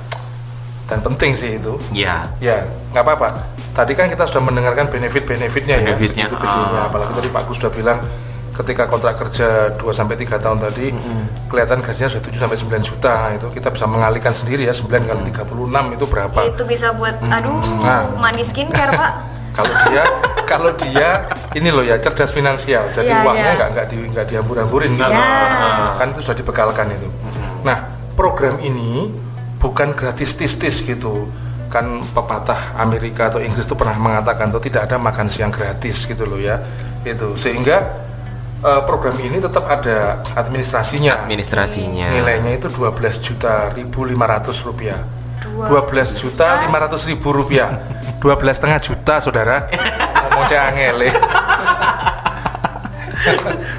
[0.88, 1.78] Dan penting sih itu.
[1.92, 2.26] Ya.
[2.38, 3.28] Ya, nggak apa-apa.
[3.72, 6.80] Tadi kan kita sudah mendengarkan benefit-benefitnya ya, Benefitnya, segitu gedenya.
[6.80, 6.90] ah.
[6.90, 8.00] Apalagi tadi Pak Gus sudah bilang
[8.52, 9.48] ketika kontrak kerja
[9.78, 10.90] 2 sampai 3 tahun tadi
[11.46, 13.14] kelihatan gajinya sudah 7 sampai 9 juta.
[13.14, 16.40] Nah, itu kita bisa mengalihkan sendiri ya 9 kali 36 itu berapa?
[16.44, 18.18] itu bisa buat aduh Nah.
[18.18, 19.14] manis skincare pak
[19.54, 20.04] Kalau dia
[20.52, 21.10] kalau dia
[21.54, 22.88] ini loh ya cerdas finansial.
[22.92, 23.58] Jadi Iya, uangnya iya.
[23.60, 25.12] nggak nggak di nggak dihambur-hamburin gitu.
[25.12, 25.96] Ya.
[26.00, 27.08] Kan itu sudah dibekalkan itu.
[27.68, 27.78] Nah,
[28.16, 29.12] program ini
[29.60, 31.28] bukan gratis tis-tis gitu.
[31.68, 36.24] Kan pepatah Amerika atau Inggris itu pernah mengatakan tuh tidak ada makan siang gratis gitu
[36.24, 36.64] loh ya.
[37.04, 37.84] Itu sehingga
[38.64, 41.28] eh, program ini tetap ada administrasinya.
[41.28, 42.08] Administrasinya.
[42.16, 45.04] Nilainya itu 12 juta 1.500 rupiah.
[45.44, 47.70] 12 juta 500 ribu rupiah
[48.24, 49.70] 12 setengah juta saudara
[50.28, 51.10] ngomong angele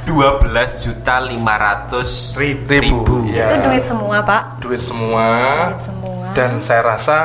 [0.05, 2.75] 12 juta 500 Ribu.
[2.77, 3.17] ribu.
[3.29, 3.49] Ya.
[3.49, 5.27] itu duit semua pak duit semua
[5.73, 6.27] Duit semua.
[6.37, 7.19] dan saya rasa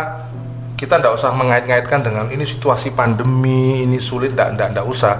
[0.75, 5.13] kita tidak usah mengait-ngaitkan dengan ini situasi pandemi ini sulit tidak tidak tidak usah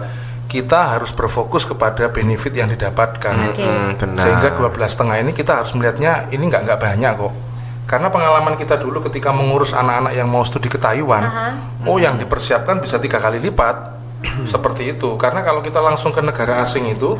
[0.48, 3.64] kita harus berfokus kepada benefit yang didapatkan Oke.
[3.64, 4.22] Hmm, benar.
[4.22, 7.34] sehingga 12 setengah ini kita harus melihatnya ini nggak nggak banyak kok
[7.84, 11.24] karena pengalaman kita dulu ketika mengurus anak-anak yang mau studi ke Taiwan
[11.84, 14.02] oh yang dipersiapkan bisa tiga kali lipat.
[14.48, 15.20] Seperti itu.
[15.20, 17.20] Karena kalau kita langsung ke negara asing itu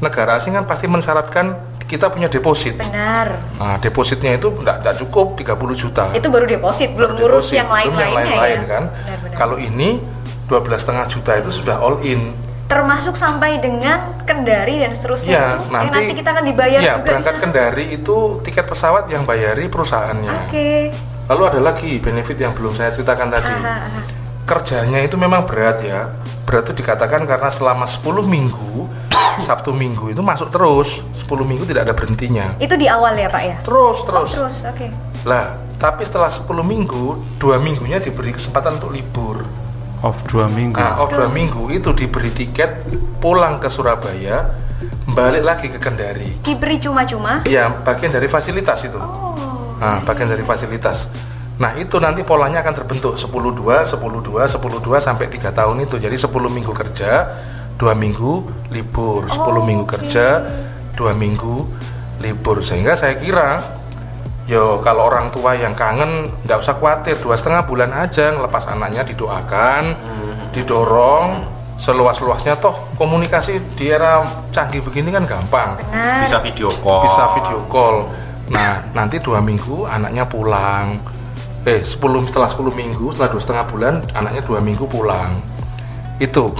[0.00, 2.76] negara asing kan pasti mensyaratkan kita punya deposit.
[2.80, 3.36] Benar.
[3.60, 6.04] Nah depositnya itu tidak cukup 30 juta.
[6.16, 9.36] Itu baru deposit belum ngurus yang belum lain-lainnya lain-lain ya kan Benar-benar.
[9.36, 10.00] kalau ini
[10.48, 12.32] 12,5 juta itu sudah all in
[12.68, 16.94] termasuk sampai dengan kendari dan seterusnya Ya, itu nanti, yang nanti kita akan dibayar ya,
[17.00, 17.34] juga berangkat.
[17.40, 20.46] Kendari itu tiket pesawat yang bayari perusahaannya.
[20.46, 20.68] oke
[21.28, 23.52] Lalu ada lagi benefit yang belum saya ceritakan tadi.
[23.52, 24.04] Ah, ah.
[24.48, 26.08] Kerjanya itu memang berat ya.
[26.48, 28.88] Berat itu dikatakan karena selama 10 minggu,
[29.44, 31.04] Sabtu Minggu itu masuk terus.
[31.12, 32.56] 10 minggu tidak ada berhentinya.
[32.56, 34.30] itu di awal ya pak ya Terus oh, terus.
[34.32, 34.88] terus oke
[35.28, 39.44] Lah, tapi setelah 10 minggu, dua minggunya diberi kesempatan untuk libur.
[39.98, 40.78] Off dua minggu.
[40.78, 42.86] Nah, off dua minggu itu diberi tiket
[43.18, 44.46] pulang ke Surabaya,
[45.10, 46.38] balik lagi ke Kendari.
[46.38, 48.98] diberi cuma-cuma Ya, bagian dari fasilitas itu.
[48.98, 49.34] oh
[49.78, 51.06] Nah, bagian dari fasilitas.
[51.58, 55.86] Nah, itu nanti polanya akan terbentuk 10 2 10 2 10 2 sampai 3 tahun
[55.86, 55.98] itu.
[55.98, 57.10] Jadi 10 minggu kerja,
[57.78, 58.32] 2 minggu
[58.70, 60.26] libur, 10 minggu kerja,
[60.94, 61.56] 2 minggu
[62.22, 62.62] libur.
[62.62, 63.77] Sehingga saya kira
[64.48, 69.04] yo kalau orang tua yang kangen nggak usah khawatir dua setengah bulan aja ngelepas anaknya
[69.04, 69.92] didoakan
[70.50, 71.44] didorong
[71.76, 77.04] seluas-luasnya toh komunikasi di era canggih begini kan gampang benar Bisa video call.
[77.06, 77.96] bisa video call.
[78.48, 80.96] Nah, nanti dua minggu anaknya pulang.
[81.68, 85.36] Eh, 10 setelah 10 minggu, setelah dua setengah bulan, anaknya dua minggu pulang.
[86.16, 86.56] Itu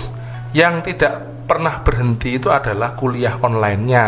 [0.52, 4.06] yang tidak pernah berhenti itu adalah kuliah online-nya.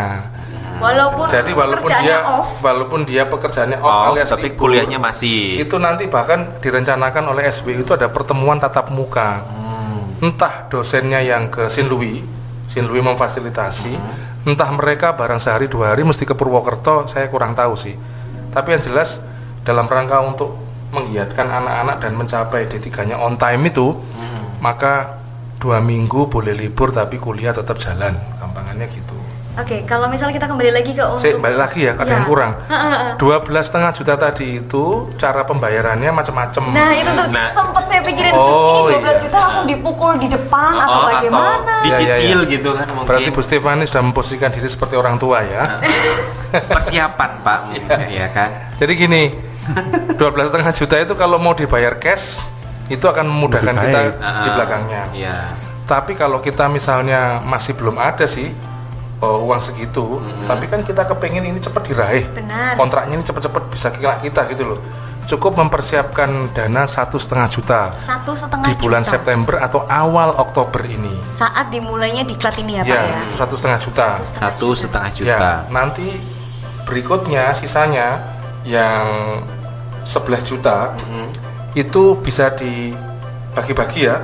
[0.81, 5.61] Walaupun Jadi walaupun dia off walaupun dia pekerjaannya off Oh, alias tapi libur, kuliahnya masih.
[5.61, 9.45] itu nanti bahkan direncanakan oleh SB itu ada pertemuan tatap muka.
[10.21, 12.21] Entah dosennya yang ke Sinlui,
[12.69, 13.93] Sinlui memfasilitasi,
[14.45, 17.97] entah mereka barang sehari dua hari mesti ke Purwokerto, saya kurang tahu sih.
[18.53, 19.17] Tapi yang jelas
[19.65, 20.53] dalam rangka untuk
[20.93, 23.97] menggiatkan anak-anak dan mencapai D3-nya on time itu,
[24.61, 25.17] maka
[25.57, 29.10] dua minggu boleh libur tapi kuliah tetap jalan, gampangannya gitu.
[29.51, 32.13] Oke, kalau misalnya kita kembali lagi ke untuk Saya balik lagi ya, ada Iya.
[32.13, 32.51] yang kurang.
[32.65, 33.19] Ha.
[33.19, 34.83] 12 setengah juta tadi itu
[35.15, 36.71] cara pembayarannya macam-macam.
[36.71, 37.51] Nah, itu tuh Nah.
[37.51, 39.21] sempet saya pikirin Oh, ini 12 iya.
[39.21, 41.75] juta langsung dipukul di depan atau Oh, bagaimana?
[41.83, 42.53] dicicil Ya, ya, ya.
[42.53, 43.07] gitu kan mungkin.
[43.11, 45.63] Berarti Bu Stefani sudah memposisikan diri seperti orang tua ya.
[46.51, 47.59] persiapan Pak,
[48.09, 48.49] ya kan?
[48.75, 49.23] Jadi gini,
[50.15, 52.39] 12 setengah juta itu kalau mau dibayar cash
[52.87, 54.15] itu akan memudahkan Lebih kita baik.
[54.37, 55.03] di belakangnya.
[55.11, 55.35] Iya.
[55.83, 58.47] Tapi kalau kita misalnya masih belum ada sih
[59.21, 62.25] oh, uang segitu, tapi kan kita kepengen ini cepat diraih.
[62.33, 62.73] Benar.
[62.75, 64.81] Kontraknya ini cepat-cepat bisa kira kita gitu loh.
[65.21, 69.13] Cukup mempersiapkan dana satu setengah juta Satu setengah di bulan juta.
[69.15, 71.13] September atau awal Oktober ini.
[71.29, 73.21] Saat dimulainya diklat ini ya, Pak Ya, ya.
[73.21, 74.07] itu satu setengah juta.
[74.25, 75.51] Satu setengah Ya, juta.
[75.69, 76.09] nanti
[76.83, 78.17] berikutnya sisanya
[78.65, 79.05] yang
[80.01, 81.25] 11 juta Mm-hmm.
[81.77, 84.17] itu bisa dibagi-bagi ya,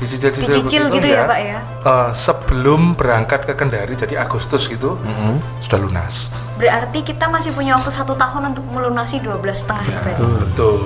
[0.00, 1.58] dicicil-cicil Dicicil begitu gitu ya, Pak ya.
[1.80, 5.34] Eh, sebelum berangkat ke Kendari jadi Agustus gitu Mm-hmm.
[5.60, 6.32] sudah lunas.
[6.56, 10.10] Berarti kita masih punya waktu satu tahun untuk melunasi 12 setengah Ya, juta.
[10.40, 10.80] betul.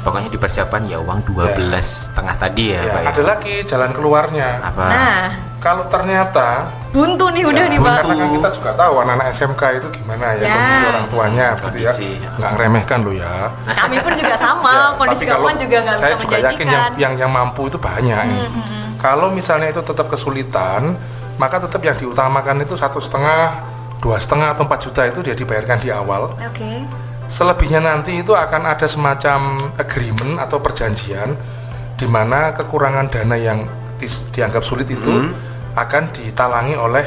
[0.00, 1.60] Pokoknya dipersiapkan ya uang 12
[2.08, 3.08] setengah tadi ya, Ya, Pak ya.
[3.10, 4.48] ada lagi jalan keluarnya.
[4.64, 4.84] Apa?
[4.86, 5.24] Nah,
[5.58, 7.94] Kalau ternyata buntu nih udah ya, nih, Pak.
[8.02, 10.50] karena kan kita juga tahu anak-anak SMK itu gimana ya, Ya.
[10.50, 11.92] kondisi orang tuanya gitu ya.
[12.34, 13.32] Nggak ngeremehkan lo ya.
[13.70, 16.66] Kami pun juga sama, Ya, kondisi tapi kalau keuangan juga nggak saya bisa juga yakin
[16.66, 18.18] yang, yang yang mampu itu banyak.
[18.18, 18.46] ya.
[18.98, 20.98] Kalau misalnya itu tetap kesulitan,
[21.38, 23.70] maka tetap yang diutamakan itu satu setengah
[24.00, 26.72] dua setengah atau 4 juta itu dia dibayarkan di awal Oke.
[27.28, 31.36] selebihnya nanti itu akan ada semacam agreement atau perjanjian
[31.96, 33.68] di mana kekurangan dana yang
[34.32, 35.28] dianggap sulit itu
[35.80, 37.06] akan ditalangi oleh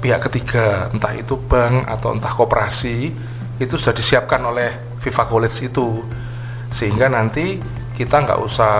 [0.00, 3.12] pihak ketiga entah itu bank atau entah koperasi
[3.60, 6.00] itu sudah disiapkan oleh Viva College itu.
[6.72, 7.60] Sehingga nanti
[7.92, 8.74] kita nggak usah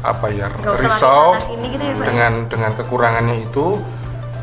[0.00, 2.04] apa ya usah risau gitu ya, Pak?
[2.08, 3.76] dengan dengan kekurangannya itu.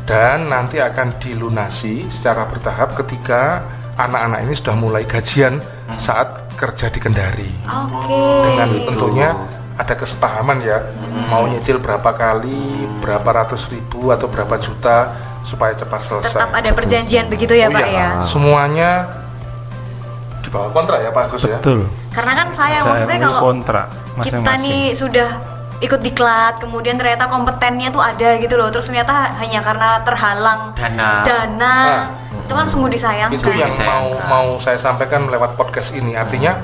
[0.06, 3.62] Dan nanti akan dilunasi secara bertahap ketika
[3.94, 5.62] anak-anak ini sudah mulai gajian
[6.02, 7.52] saat kerja di Kendari.
[7.62, 8.22] Oke.
[8.42, 9.30] dengan tentunya
[9.80, 10.76] ada kesepahaman ya
[11.26, 12.60] mau nyicil berapa kali
[13.00, 15.08] berapa ratus ribu atau berapa juta
[15.40, 18.08] supaya cepat selesai Tetap ada perjanjian begitu ya, Oh Pak iya, ya.
[18.20, 18.90] semuanya
[20.38, 21.88] di bawah kontrak ya Pak Agus ya Betul.
[22.10, 24.60] Karena kan saya Saya maksudnya kalau kontrak kita masing-masing.
[24.60, 25.30] nih sudah
[25.80, 31.24] ikut diklat, kemudian ternyata kompetennya tuh ada gitu loh, terus ternyata hanya karena terhalang Dana.
[31.24, 32.04] dana, Ah.
[32.36, 33.32] itu kan sungguh disayangkan.
[33.32, 33.70] itu yang mau
[34.12, 34.28] Disayangkan.
[34.28, 36.60] mau saya sampaikan lewat podcast ini artinya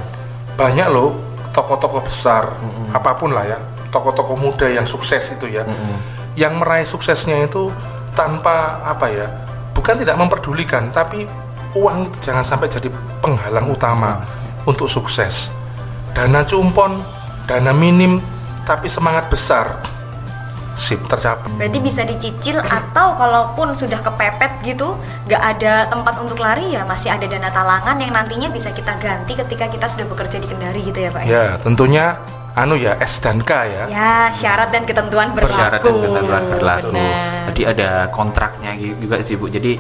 [0.53, 1.17] banyak loh
[1.57, 2.53] tokoh-tokoh besar
[2.93, 5.65] apa pun lah ya tokoh-tokoh muda yang sukses itu ya
[6.37, 7.73] yang meraih suksesnya itu
[8.13, 9.27] tanpa apa ya
[9.73, 11.25] bukan tidak memperdulikan tapi
[11.77, 12.89] uang itu jangan sampai jadi
[13.21, 14.25] penghalang utama
[14.65, 15.53] untuk sukses.
[16.17, 17.05] Dana cumpon
[17.45, 18.19] dana minim
[18.65, 19.85] tapi semangat besar
[20.77, 26.77] sip tercapai Berarti bisa dicicil atau kalaupun sudah kepepet gitu, nggak ada tempat untuk lari
[26.77, 30.47] ya masih ada dana talangan yang nantinya bisa kita ganti ketika kita sudah bekerja di
[30.47, 31.33] Kendari gitu ya Pak ya?
[31.33, 32.05] ya tentunya
[32.57, 35.57] anu ya S dan K ya Ya, syarat dan ketentuan berlaku.
[35.57, 36.93] Syarat dan ketentuan berlaku.
[36.93, 37.45] Benar.
[37.53, 39.49] Jadi ada kontraknya juga sih bu.
[39.53, 39.77] Jadi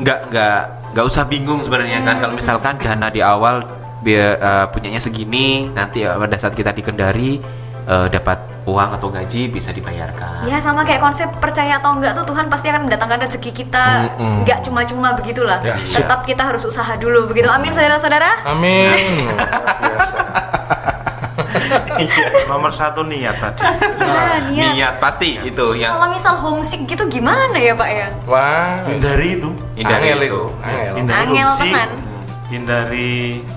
[0.00, 0.60] nggak nggak
[0.92, 3.64] nggak usah bingung sebenarnya kan kalau misalkan dana di awal
[4.04, 7.40] biar eh, punyanya segini, nanti eh, pada saat kita di Kendari
[7.88, 10.46] eh, dapat uang atau gaji bisa dibayarkan.
[10.46, 13.84] Ya sama kayak konsep percaya atau enggak tuh Tuhan pasti akan mendatangkan rezeki kita
[14.14, 14.42] Mm-mm.
[14.42, 15.58] enggak cuma-cuma begitulah.
[15.60, 16.06] Ya, siap.
[16.06, 17.46] Tetap kita harus usaha dulu begitu.
[17.46, 18.46] Amin saudara-saudara.
[18.46, 19.26] Amin.
[19.82, 20.16] Biasa.
[22.48, 23.62] Nomor satu niat tadi.
[23.98, 24.72] Nah, niat.
[24.74, 28.06] Niat pasti itu yang Kalau misal homesick gitu gimana ya Pak ya?
[28.26, 29.48] Wah, Hindari itu.
[29.74, 30.42] hindari angel itu.
[30.60, 30.92] Angel.
[30.98, 31.90] Hindari Angel homesick, tenan.
[32.48, 33.12] Hindari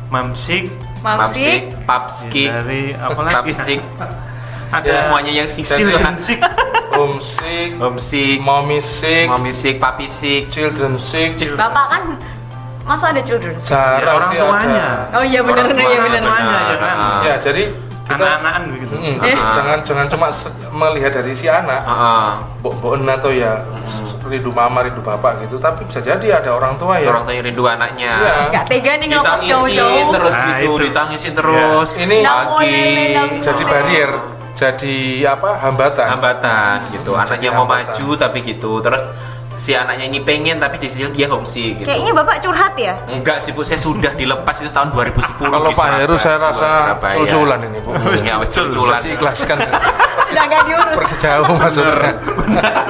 [0.09, 0.63] mamsik.
[1.01, 1.61] Mamsik.
[1.85, 3.35] papski, Hindari apa lagi?
[3.53, 3.79] papsik,
[4.69, 6.39] Ada semuanya yang siksil Dan- Sick.
[6.91, 12.03] Homesick, homesick, mommy sick, mommy sick, papi sick, children sick, Bapak kan
[12.81, 13.51] masa ada children?
[13.57, 14.87] Sarah Ya, orang tuanya.
[15.11, 15.17] ada.
[15.19, 16.21] Oh iya benar Orang benar iya tua, benar.
[16.23, 16.97] tuanya ya kan.
[17.21, 17.63] Ya, jadi
[18.05, 18.95] kita Anak-anakan begitu.
[18.95, 19.35] Mm, Eh.
[19.51, 20.27] jangan jangan cuma
[20.77, 22.29] melihat dari si anak, Heeh.
[22.61, 23.59] mbok-mboken atau ya
[24.23, 27.09] rindu mama, rindu bapak gitu, tapi bisa jadi ada orang tua ya.
[27.09, 28.13] orang tua yang rindu anaknya.
[28.15, 28.33] Iya.
[28.47, 30.13] Enggak tega nih ngelepas jauh-jauh.
[30.13, 30.83] terus Nah, gitu, itu.
[30.85, 31.87] ditangisin terus.
[31.93, 33.29] Ini Nggak pagi boleh nendang.
[33.41, 34.11] jadi barrier,
[34.55, 34.97] jadi
[35.29, 35.59] apa?
[35.59, 36.05] hambatan.
[36.07, 37.11] hambatan gitu.
[37.11, 37.91] Hmm, Anaknya jadi mau hambatan.
[37.91, 38.71] maju tapi gitu.
[38.79, 39.03] Terus
[39.55, 41.87] si anaknya ini pengen tapi di sisi dia homesick gitu.
[41.87, 42.95] Kayaknya Bapak curhat ya?
[43.05, 47.59] Enggak sih Bu, saya sudah dilepas itu tahun 2010 Kalau Pak Heru saya rasa cul-culan
[47.63, 47.91] ini, Bu.
[48.19, 48.99] Ya, wis cul-culan.
[48.99, 49.57] Jadi ikhlaskan
[50.25, 50.97] Sudah nggak diurus.
[50.97, 52.11] pergi jauh maksudnya.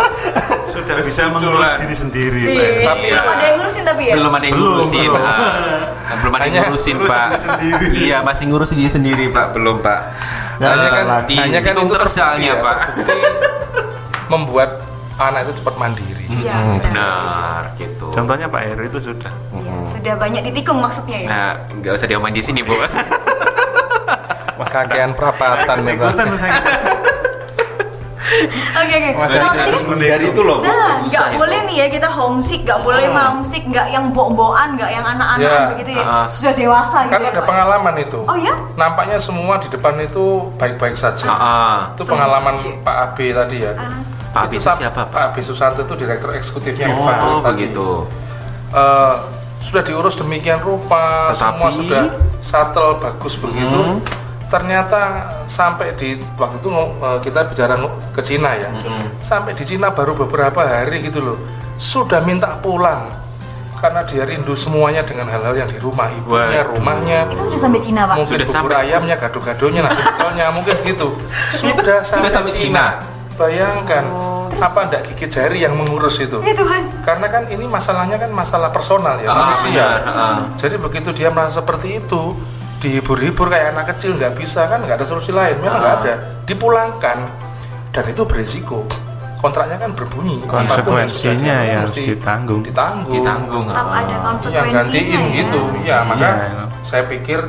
[0.75, 2.41] Sudah bisa mengurus diri sendiri.
[2.81, 4.13] Tapi- Belum ada yang ngurusin tapi ya?
[4.15, 5.07] Belum ada yang ngurusin.
[5.07, 5.23] belum.
[6.15, 7.27] belum ada yang ngurusin, ngurus Pak.
[7.95, 9.53] Iya, masih ngurus diri sendiri, Pak.
[9.53, 9.99] Belum, Pak.
[10.57, 12.77] Hanya kan, Eh, di, hanya kan itu terbukti ya, Pak.
[12.85, 13.17] terbukti
[14.25, 14.69] membuat
[15.15, 16.25] anak itu cepat mandiri.
[16.27, 16.83] Iya, Hmm, benar.
[16.83, 18.05] benar gitu.
[18.09, 19.31] Contohnya Pak Heru itu sudah.
[19.51, 21.27] Iya, Sudah banyak ditikung maksudnya ya?
[21.27, 22.73] Nah, nggak usah diomongin di sini, Bu.
[24.75, 26.13] Kakean perapatan ya, Pak.
[28.75, 29.09] Oke oke.
[29.13, 30.59] Kalau tadi kan Dari itu loh.
[30.59, 35.05] Nah, nggak boleh nih ya kita homesick, nggak boleh momsick, nggak yang bo-boan, nggak yang
[35.05, 36.03] anak-anak Ya, begitu ya.
[36.03, 36.25] ah.
[36.25, 37.29] Sudah dewasa gitu Kan ya.
[37.29, 37.47] ada Pak?
[37.47, 38.19] pengalaman itu.
[38.21, 38.53] Oh ya?
[38.75, 40.23] Nampaknya semua di depan itu
[40.55, 41.27] baik-baik saja.
[41.27, 41.77] Ah, ah.
[41.93, 43.71] Itu pengalaman Pak Abe tadi ya.
[44.31, 45.05] Pak Abi itu siapa, Pak?
[45.09, 47.87] Pak Abe Susanto itu direktur eksekutifnya Oh, Fakultas begitu.
[48.69, 49.15] Eh,
[49.57, 52.03] sudah diurus demikian rupa, Tetapi- semua sudah
[52.39, 53.79] shuttle bagus begitu.
[53.79, 53.97] Hmm.
[54.55, 55.01] Ternyata
[55.43, 57.75] sampai di waktu itu eh, kita bicara
[58.15, 59.19] ke Cina ya, Hmm.
[59.19, 61.37] sampai di Cina baru beberapa hari gitu loh,
[61.75, 63.11] sudah minta pulang
[63.75, 66.79] karena dia rindu semuanya dengan hal-hal yang di rumah, ibunya, Waduh.
[66.79, 68.15] rumahnya, Itu sudah sampai Cina pak.
[68.15, 71.07] mungkin Sudah bubur sampai- ayamnya, gado-gadonya, nasi pecelnya, mungkin gitu.
[71.51, 72.85] Sudah sampai, sampai Cina.
[73.35, 74.03] Bayangkan
[74.55, 76.39] apa ndak gigit jari yang mengurus itu?
[76.39, 77.03] Ya Tuhan.
[77.03, 79.83] Karena kan ini masalahnya kan masalah personal ya Ah, manusia.
[79.99, 80.37] benar, ah.
[80.55, 82.31] Jadi begitu dia merasa seperti itu,
[82.77, 86.01] dihibur-hibur kayak anak kecil nggak bisa kan nggak ada solusi lain, memang nggak Ah.
[86.01, 86.13] ada.
[86.43, 87.17] Dipulangkan
[87.89, 88.83] dan itu berisiko.
[89.35, 90.41] Kontraknya kan berbunyi.
[90.41, 92.61] yang Konsekuensinya ya harus mesti ditanggung.
[92.61, 93.13] Ditanggung.
[93.13, 93.65] Ditanggung.
[93.67, 93.93] Tetap ah.
[93.95, 95.35] ada Yang konsekuensinya gantiin ya.
[95.35, 95.61] gitu.
[95.83, 96.65] Ya maka Iya.
[96.81, 97.39] saya pikir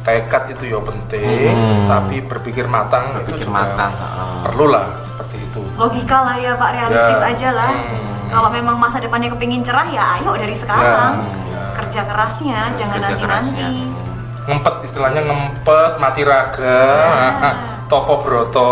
[0.00, 1.84] tekad itu ya penting Hmm.
[1.84, 4.32] tapi berpikir matang Berpikir itu juga matang, heeh.
[4.40, 7.28] perlu lah seperti itu logika lah ya Pak realistis Ya.
[7.28, 8.00] aja lah Hmm.
[8.26, 11.76] kalau memang masa depannya kepingin cerah ya ayo dari sekarang Ya.
[11.76, 13.68] kerja kerasnya Terus jangan kerja nanti kerasnya.
[13.68, 13.99] nanti
[14.48, 16.80] ngempet istilahnya ngempet mati raga
[17.40, 17.50] Ya.
[17.90, 18.70] topo broto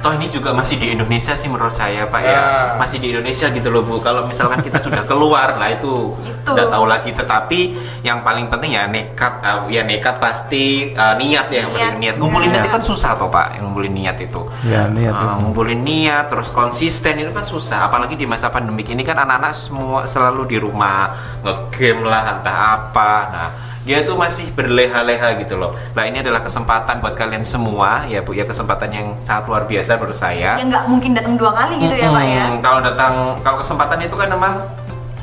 [0.00, 2.32] Toh ini juga masih di Indonesia sih menurut saya Pak ya.
[2.32, 2.44] Ya.
[2.80, 4.00] Masih di Indonesia gitu loh Bu.
[4.00, 6.16] Kalau misalkan kita sudah keluar lah itu
[6.48, 7.12] udah tahu lagi.
[7.12, 9.44] Tetapi yang paling penting ya nekat.
[9.44, 12.14] uh, ya nekat pasti uh, niat ya yang Niat penting niat.
[12.16, 13.60] Ngumpulin niat itu kan susah toh Pak.
[13.60, 14.40] Yang ngumpulin niat itu.
[14.64, 15.36] Ya, niat Uh, itu.
[15.44, 17.92] ngumpulin niat terus konsisten itu kan susah.
[17.92, 21.12] Apalagi di masa pandemi ini kan anak-anak semua selalu di rumah
[21.44, 23.12] ngegame lah entah apa.
[23.28, 23.48] Nah
[23.80, 25.72] dia itu masih berleha-leha gitu loh.
[25.92, 29.96] Nah ini adalah kesempatan buat kalian semua ya bu ya kesempatan yang sangat luar biasa
[29.96, 30.60] menurut saya.
[30.60, 32.44] ya nggak mungkin datang dua kali gitu ya Pak ya.
[32.60, 34.54] Kalau datang, kalau kesempatan itu kan memang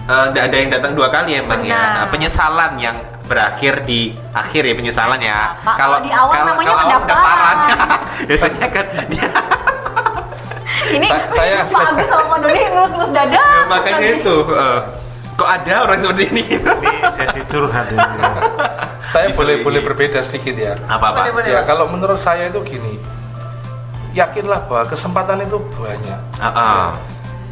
[0.07, 1.75] tidak ada yang datang dua kali emang ya.
[1.75, 1.93] Benar.
[1.93, 2.97] Nah, penyesalan yang
[3.27, 5.51] berakhir di akhir ya penyesalan ya.
[5.61, 7.55] Pak, kalau di awal namanya awal pendaftaran.
[8.27, 9.29] biasanya kan dia
[10.87, 14.35] ini Sa- saya- Pak Agus sama Pak Doni ngelus-ngelus dada ya, makanya itu.
[14.47, 14.79] eh,
[15.37, 16.43] kok ada orang seperti ini?
[16.49, 18.01] Ini sesi curhat ini.
[19.07, 19.63] saya Bisa boleh ini.
[19.63, 21.47] boleh berbeda sedikit ya Apa boleh.
[21.47, 22.99] ya kalau menurut saya itu gini
[24.11, 26.87] yakinlah bahwa kesempatan itu banyak Ah, ah.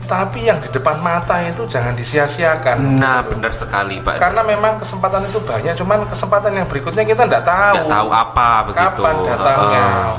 [0.04, 4.18] tapi yang di depan mata itu jangan disia-siakan Nah benar sekali pak.
[4.18, 8.50] karena memang kesempatan itu banyak cuman kesempatan yang berikutnya kita tidak tahu Nggak tahu apa
[8.66, 9.00] begitu.
[9.00, 10.16] kapan datangnya Ah, ah.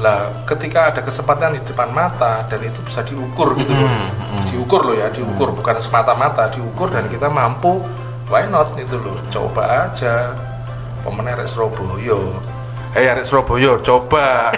[0.00, 3.84] Lah ketika ada kesempatan di depan mata dan itu bisa diukur gitu loh.
[3.84, 5.52] Hmm, diukur loh ya diukur.
[5.52, 7.84] Bukan semata-mata diukur dan kita mampu
[8.26, 9.20] why not itu loh.
[9.28, 10.32] Coba aja.
[11.00, 12.16] Pemenang Arek Surabaya.
[12.92, 14.52] Hei Arek Surabaya coba.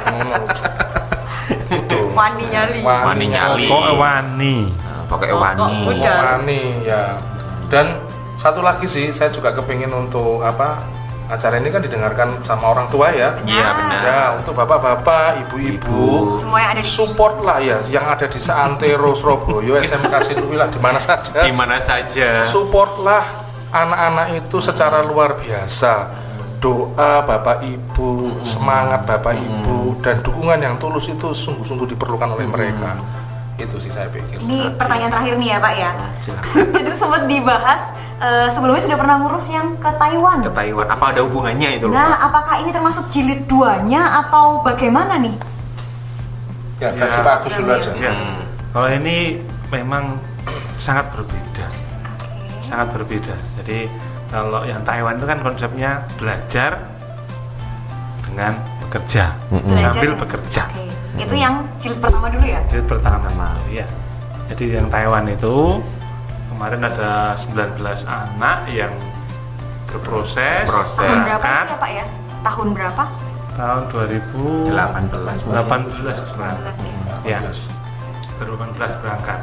[1.71, 1.99] Gitu.
[2.13, 2.81] Wani nyali.
[2.83, 3.67] Wani nyali.
[3.67, 4.57] Kok wani?
[4.71, 5.59] Nah, Pokoknya Kok- wani.
[5.59, 6.19] kok udah.
[6.39, 7.03] Wani ya.
[7.67, 7.87] Dan
[8.37, 10.83] satu lagi sih saya juga kepingin untuk apa
[11.29, 13.35] acara ini kan didengarkan sama orang tua ya.
[13.43, 13.75] Iya Ah.
[13.75, 14.01] benar.
[14.03, 16.35] ya untuk bapak-bapak ibu-ibu.
[16.37, 20.99] Semuanya ada di support lah ya yang ada di Seantero Surabaya SMK Situwilah di mana
[20.99, 21.41] saja.
[21.43, 22.43] Di mana saja.
[22.43, 23.23] support lah
[23.71, 26.21] anak-anak itu secara luar biasa.
[26.63, 32.95] Doa bapak ibu semangat bapak ibu dan dukungan yang tulus itu sungguh-sungguh diperlukan oleh mereka
[33.55, 35.91] itu sih saya pikir Ini pertanyaan terakhir nih ya Pak ya.
[36.19, 36.53] Silakan.
[36.75, 37.81] Jadi itu sempat dibahas
[38.19, 40.39] eh, sebelumnya sudah pernah ngurus yang ke Taiwan.
[40.41, 40.87] Ke Taiwan.
[40.89, 41.95] Apa ada hubungannya itu loh?
[41.95, 42.27] Nah, Pak?
[42.27, 45.37] apakah ini termasuk jilid duanya atau bagaimana nih?
[46.81, 47.23] ya versi Ya.
[47.23, 48.13] Pak Agus dulu aja Ya.
[48.73, 49.39] Kalau ini
[49.71, 50.19] memang
[50.77, 51.67] sangat berbeda.
[52.59, 53.37] Sangat berbeda.
[53.63, 53.87] Jadi
[54.27, 56.81] kalau yang Taiwan itu kan konsepnya belajar
[58.25, 60.19] dengan bekerja, Belajar sambil ya?
[60.19, 60.63] bekerja.
[61.19, 62.61] Itu yang jilid pertama dulu ya?
[62.69, 63.85] Jadi pertama, ya.
[64.49, 65.81] Jadi yang Taiwan itu
[66.53, 68.93] kemarin ada 19 anak yang
[69.89, 71.01] berproses Proses.
[71.05, 72.05] Tahun berapa itu ya Pak ya?
[72.43, 73.05] Tahun berapa?
[73.53, 76.77] tahun 2018 18 berangkat.
[76.81, 77.39] 19 ya.
[77.39, 77.53] Ya,
[78.41, 79.39] 2018 berangkat.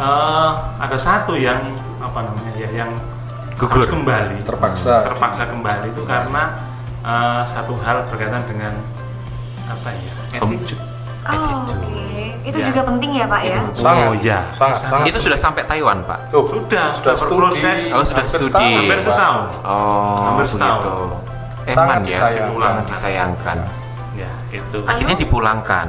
[0.00, 1.60] Eh, ada satu yang
[2.00, 2.92] apa namanya ya yang
[3.60, 3.84] Gugur.
[3.84, 6.56] harus kembali terpaksa terpaksa kembali itu karena
[7.04, 8.72] eh, satu hal berkaitan dengan
[9.68, 10.80] apa ya attitude
[11.22, 12.00] Oh, oke.
[12.40, 12.66] Itu Ya.
[12.66, 13.60] juga penting ya Pak ya?
[13.70, 14.38] sangat Oh, iya.
[14.50, 14.90] sangat Sangat.
[14.90, 16.18] sangat Itu sudah sampai Taiwan, Pak.
[16.28, 17.80] Tuh, Sudah, sudah sudah studi berproses.
[17.90, 18.48] Oh, sudah hampir studi.
[18.48, 20.80] setahun, hampir setahun Oh, Hampir setahun.
[20.80, 20.96] begitu.
[21.70, 22.58] Sangat Eman ya, disayangkan.
[22.58, 23.58] sangat disayangkan.
[24.12, 25.88] ya itu Akhirnya dipulangkan.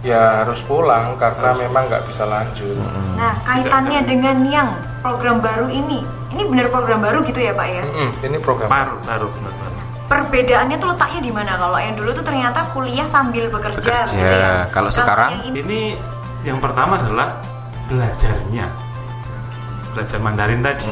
[0.00, 2.76] ya harus pulang karena memang nggak bisa lanjut
[3.16, 4.68] Nah, kaitannya dengan yang
[5.00, 6.04] program baru ini.
[6.28, 7.82] Ini benar program baru gitu ya Pak ya?
[7.82, 9.65] Mm-mm, ini program baru baru benar baru
[10.06, 11.58] Perbedaannya tuh letaknya di mana?
[11.58, 14.14] Kalau yang dulu tuh ternyata kuliah sambil bekerja, Bekerja.
[14.14, 14.70] gitu ya.
[14.70, 15.42] Kalau sekarang?
[15.42, 15.80] yang ini ini
[16.46, 17.42] yang pertama adalah
[17.90, 18.66] belajarnya
[19.94, 20.86] belajar Mandarin tadi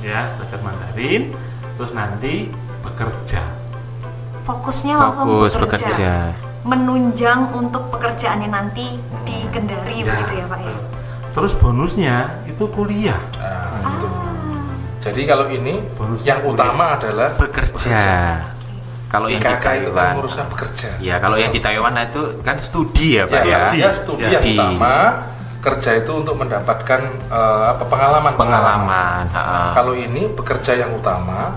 [0.00, 1.30] ya belajar Mandarin
[1.76, 2.48] terus nanti
[2.80, 3.42] bekerja
[4.40, 5.86] fokusnya langsung Fokus bekerja.
[5.86, 6.12] bekerja.
[6.66, 10.74] Menunjang untuk pekerjaannya nanti di Kendari begitu ya Pak ya?
[11.30, 13.65] terus bonusnya itu kuliah gitu.
[15.06, 16.52] Jadi kalau ini Bonus yang kuliah.
[16.52, 18.00] utama adalah Bekerja.
[19.06, 20.12] Kalau yang di IKK itu kan Taiwan.
[20.18, 20.88] ngurusnya bekerja.
[20.98, 23.60] Ya, kalau yang di Taiwan itu kan studi ya, Pak Ya, ya.
[23.70, 24.94] dia studi yang utama,
[25.56, 29.24] kerja itu untuk mendapatkan eh, apa pengalaman Pengalaman.
[29.26, 29.70] ha-ha.
[29.72, 31.54] Kalau ini bekerja yang utama,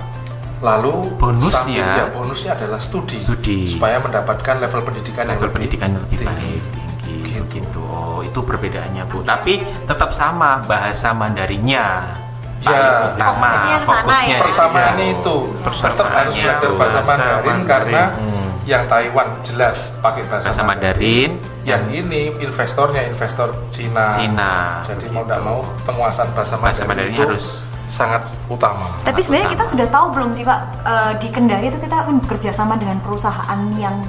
[0.60, 1.58] lalu Bonusnya?
[1.58, 3.66] sambil- ya, bonusnya adalah studi, Studi.
[3.66, 6.30] supaya mendapatkan level pendidikan yang level lebih pendidikan yang lebih tinggi.
[6.30, 7.42] baik tinggi Gitu.
[7.42, 12.14] begitu oh itu perbedaannya bu tapi tetap sama bahasa Mandarinnya
[12.60, 13.80] Ya, Paling utama fokusnya ke sana ya.
[14.04, 15.16] fokusnya Persamaannya situ.
[15.16, 17.64] itu tetap harus belajar bahasa Mandarin Mandarin.
[17.66, 18.48] karena Hmm.
[18.64, 21.32] yang Taiwan jelas pakai bahasa, bahasa Mandarin
[21.62, 24.12] Yang ini investornya investor Cina.
[24.12, 27.46] Cina Jadi mau tidak mau penguasaan bahasa Mandarin, bahasa Mandarin itu harus
[27.88, 28.92] sangat utama.
[29.00, 32.52] Tapi sebenarnya kita sudah tahu belum sih Pak eh, di Kendari itu kita akan bekerja
[32.52, 34.04] sama dengan perusahaan yang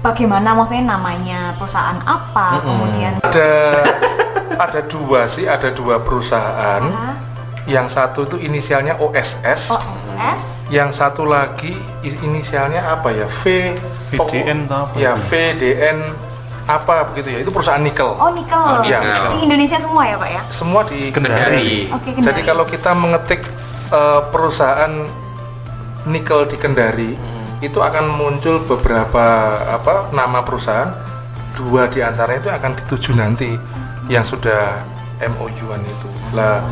[0.00, 3.50] bagaimana maksudnya namanya perusahaan apa kemudian Ada
[4.64, 6.82] ada dua sih, ada dua perusahaan.
[6.84, 7.14] Ah,
[7.62, 9.70] Yang satu itu inisialnya OSS.
[9.70, 13.30] OSS Yang satu lagi is- inisialnya apa ya?
[13.30, 13.78] V
[14.10, 15.22] VDN atau apa Ya itu?
[15.30, 15.98] VDN
[16.62, 17.38] apa begitu ya?
[17.42, 18.06] Itu perusahaan nikel.
[18.18, 18.58] Oh nikel.
[18.58, 19.26] Oh, nikel.
[19.30, 20.42] Di Indonesia semua ya Pak ya?
[20.50, 22.26] Semua di Kendari Oke Kendari.
[22.26, 23.40] Jadi kalau kita mengetik
[23.90, 24.92] eh, perusahaan
[26.02, 27.10] nikel di Kendari,
[27.60, 29.22] itu akan muncul beberapa
[29.70, 30.90] apa nama perusahaan.
[31.52, 33.54] Dua di antaranya itu akan dituju nanti
[34.08, 34.82] yang sudah
[35.20, 36.08] MOU-an itu.
[36.32, 36.64] Lah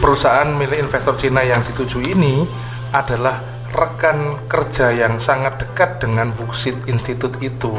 [0.00, 2.44] perusahaan milik investor Cina yang dituju ini
[2.92, 3.40] adalah
[3.72, 7.72] rekan kerja yang sangat dekat dengan Wuxit Institute itu.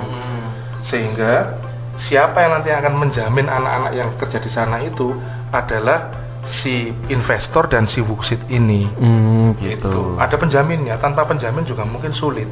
[0.86, 1.58] Sehingga
[1.98, 5.12] siapa yang nanti akan menjamin anak-anak yang kerja di sana itu
[5.50, 6.14] adalah
[6.46, 8.88] si investor dan si Wuxit ini.
[8.98, 10.96] Hmm, Itu ada penjaminnya.
[10.96, 12.48] Tanpa penjamin juga mungkin sulit.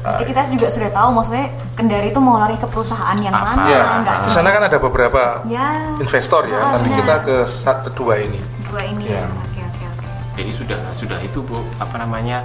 [0.00, 3.52] Berarti kita juga sudah tahu maksudnya Kendari itu mau lari ke perusahaan yang Apa?
[3.52, 3.82] mana, Ya,
[4.18, 6.98] di sana kan ada beberapa ya investor ya, Ah, tapi benar.
[6.98, 8.40] kita ke saat kedua ini.
[8.64, 9.20] dua ini Ya.
[9.20, 9.28] ya.
[9.28, 10.06] Oke oke oke.
[10.34, 12.40] jadi sudah sudah itu bu apa namanya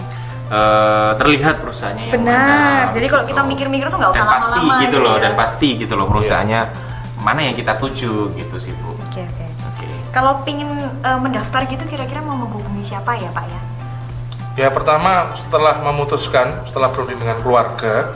[0.46, 2.38] eh, terlihat perusahaannya yang Benar.
[2.38, 3.32] mana, Jadi kalau gitu.
[3.34, 5.22] kita mikir-mikir tuh nggak usah dan pasti lama-lama gitu gitu loh ya.
[5.22, 6.62] dan pasti gitu loh perusahaannya
[7.18, 9.46] mana yang kita tuju gitu sih bu Oke oke.
[9.66, 10.70] oke Kalau pingin
[11.02, 13.60] eh, mendaftar gitu kira-kira mau menghubungi siapa ya Pak ya?
[14.56, 18.16] Ya pertama setelah memutuskan, setelah berunding dengan keluarga,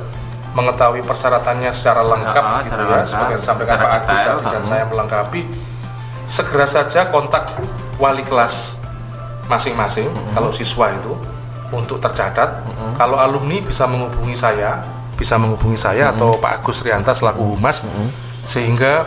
[0.56, 4.84] mengetahui persyaratannya secara Secara- lengkap ah, gitu ya, sebagai disampaikan Pak Agus tadi dan saya
[4.88, 5.42] melengkapi,
[6.26, 7.52] segera saja kontak
[8.00, 8.80] wali kelas
[9.52, 11.14] masing-masing kalau siswa itu
[11.76, 12.66] untuk tercatat.
[12.98, 14.80] Kalau alumni bisa menghubungi saya,
[15.20, 17.84] bisa menghubungi saya atau Pak Agus Rianta selaku humas,
[18.48, 19.06] sehingga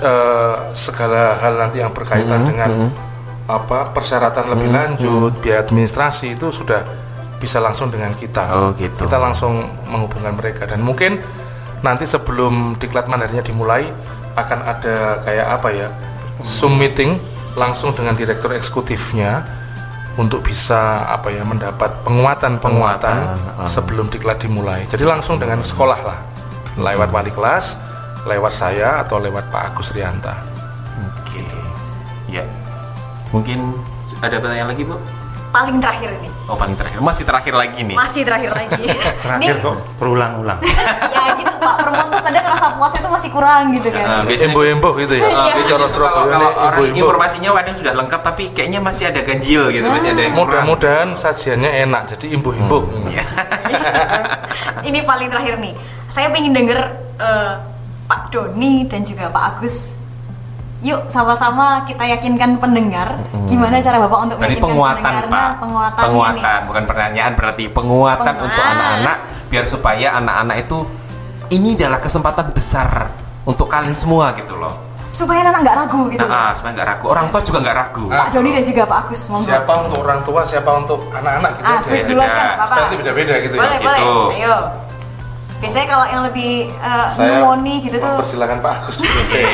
[0.00, 2.90] eh, segala hal nanti yang berkaitan dengan
[3.50, 6.86] apa persyaratan lebih lanjut, biaya administrasi itu sudah
[7.42, 8.44] bisa langsung dengan kita.
[8.54, 9.06] Oh, gitu.
[9.06, 11.18] Kita langsung menghubungkan mereka dan mungkin
[11.82, 13.90] nanti sebelum diklat mandarinya dimulai
[14.38, 15.88] akan ada kayak apa ya
[16.46, 17.18] Zoom meeting
[17.58, 19.42] langsung dengan direktur eksekutifnya
[20.16, 23.68] untuk bisa apa ya mendapat penguatan penguatan Penguatan, uh.
[23.68, 24.86] sebelum diklat dimulai.
[24.86, 26.18] Jadi langsung dengan sekolah lah
[26.78, 27.76] lewat wali kelas,
[28.24, 30.38] lewat saya atau lewat Pak Agus Rianta.
[31.02, 31.42] oke
[32.30, 32.44] ya
[33.32, 33.58] mungkin
[34.20, 34.96] ada pertanyaan lagi bu
[35.52, 36.32] Paling terakhir ini.
[36.48, 38.88] oh paling terakhir masih terakhir lagi nih Masih terakhir lagi.
[39.20, 40.56] Terakhir kok berulang-ulang.
[41.12, 41.74] ya gitu Pak.
[41.76, 44.24] Perempuan tuh kadang rasa puasnya tuh masih kurang gitu Nah, kan.
[44.24, 45.28] biasanya Embo-embo gitu ya.
[45.28, 45.52] Iya.
[45.52, 46.96] Bicara kalau, kalau embo-embo.
[46.96, 50.64] informasinya kadang sudah lengkap tapi kayaknya masih ada ganjil gitu masih ada yang kurang.
[50.64, 52.82] Mudah-mudahan sajiannya enak jadi imbuh-imbuh.
[53.12, 53.24] Iya.
[54.82, 55.76] ini paling terakhir nih.
[56.08, 56.80] Saya pengen denger
[57.18, 57.52] eh,
[58.04, 60.00] Pak Doni dan juga Pak Agus.
[60.82, 63.14] Yuk sama-sama kita yakinkan pendengar
[63.46, 66.66] gimana cara Bapak untuk Berarti meyakinkan penguatan pendengarnya, pak, penguatannya penguatan nih.
[66.66, 68.46] bukan pertanyaan berarti penguatan Penguat.
[68.50, 69.16] untuk anak-anak
[69.46, 70.78] biar supaya anak-anak itu
[71.50, 72.90] ini adalah kesempatan besar
[73.44, 74.74] untuk kalian semua gitu loh.
[75.12, 76.24] Supaya anak nggak ragu gitu.
[76.24, 78.04] Nah, ah, supaya nggak ragu, orang tua juga nggak ragu.
[78.08, 78.18] Ah.
[78.24, 79.44] Pak Doni dan juga Pak Agus monggo.
[79.44, 82.00] Siapa untuk orang tua, siapa untuk anak-anak gitu Ah, ya.
[82.02, 82.26] sudah.
[82.26, 82.64] apa-apa.
[82.64, 83.76] Supaya beda-beda gitu boleh, ya.
[83.76, 83.86] Gitu.
[83.86, 84.36] boleh.
[84.40, 84.56] Ayo.
[85.62, 87.46] Biasanya kalau yang lebih uh, Saya
[87.78, 89.14] gitu tuh mempersilahkan Pak Agus dulu.
[89.14, 89.44] Oke.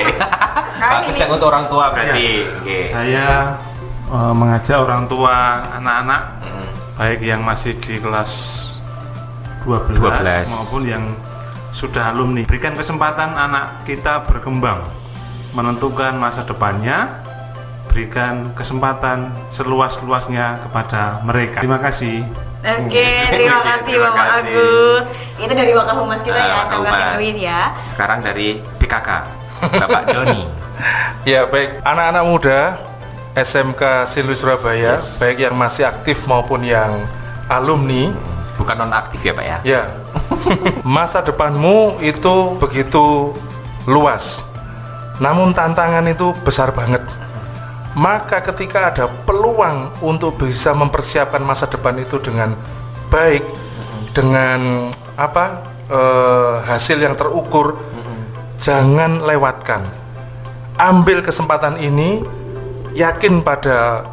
[0.97, 2.29] Bagus yang untuk orang tua berarti.
[2.65, 2.77] Oke.
[2.81, 3.55] Saya
[4.09, 6.23] eh, mengajak orang tua anak-anak
[6.99, 8.33] baik yang masih di kelas
[9.63, 10.03] 12, 12.
[10.51, 11.05] maupun yang
[11.71, 14.83] sudah alumni berikan kesempatan anak kita berkembang
[15.55, 17.23] menentukan masa depannya
[17.87, 22.27] berikan kesempatan seluas-luasnya kepada mereka terima kasih
[22.59, 23.31] Oke, Yes.
[23.31, 24.51] terima kasih terima Bapak kasih.
[24.51, 25.05] Agus.
[25.39, 26.91] Itu dari Wakahumas kita ya, Ah, saya Humas.
[26.91, 27.61] kasih Louis ya.
[27.81, 29.09] Sekarang dari PKK,
[29.63, 30.43] Bapak Doni.
[31.23, 32.61] Ya baik, anak-anak muda
[33.35, 35.19] SMK Silwi Surabaya, Yes.
[35.19, 37.07] baik yang masih aktif maupun yang
[37.47, 38.11] alumni,
[38.55, 39.59] Bukan nonaktif ya Pak ya?
[39.63, 39.83] ya
[40.83, 43.31] masa depanmu itu begitu
[43.87, 44.43] luas,
[45.17, 47.07] namun tantangan itu besar banget.
[47.99, 52.55] Maka ketika ada peluang untuk bisa mempersiapkan masa depan itu dengan
[53.11, 53.43] baik,
[54.15, 54.87] dengan
[55.19, 57.75] apa eh, hasil yang terukur,
[58.55, 59.91] jangan lewatkan.
[60.79, 62.23] Ambil kesempatan ini,
[62.95, 64.07] yakin pada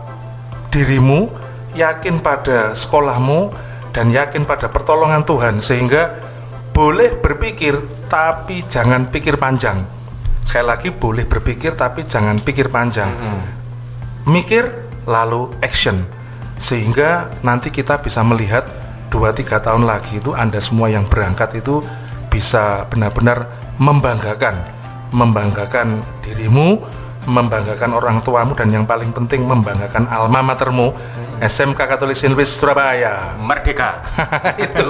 [0.73, 1.29] dirimu,
[1.77, 3.53] yakin pada sekolahmu,
[3.93, 6.09] dan yakin pada pertolongan Tuhan, sehingga
[6.73, 7.77] boleh berpikir,
[8.09, 9.85] tapi jangan pikir panjang.
[10.41, 13.13] Sekali lagi, boleh berpikir, tapi jangan pikir panjang.
[14.25, 16.05] Mikir, lalu action,
[16.57, 18.65] sehingga nanti kita bisa melihat
[19.13, 21.85] 2-3 tahun lagi itu Anda semua yang berangkat itu
[22.27, 23.47] bisa benar-benar
[23.77, 24.75] membanggakan.
[25.13, 26.81] Membanggakan dirimu
[27.25, 30.93] membanggakan orang tuamu dan yang paling penting membanggakan alma matermu.
[31.41, 33.35] SMK Katolik Saint Louis Surabaya.
[33.41, 33.99] Merdeka.
[34.65, 34.87] itu.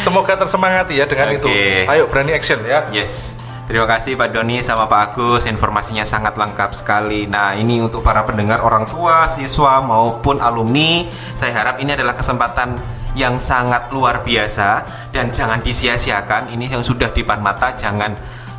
[0.00, 1.50] Semoga tersemangati ya dengan itu.
[1.50, 1.84] Oke.
[1.84, 2.88] ayo berani action ya.
[2.94, 3.36] Yes.
[3.70, 7.30] Terima kasih Pak Doni sama Pak Agus, informasinya sangat lengkap sekali.
[7.30, 11.06] Nah, ini untuk para pendengar orang tua, siswa maupun alumni,
[11.38, 12.74] saya harap ini adalah kesempatan
[13.14, 14.82] yang sangat luar biasa
[15.14, 16.50] dan jangan disia-siakan.
[16.50, 18.10] Ini yang sudah di depan mata, jangan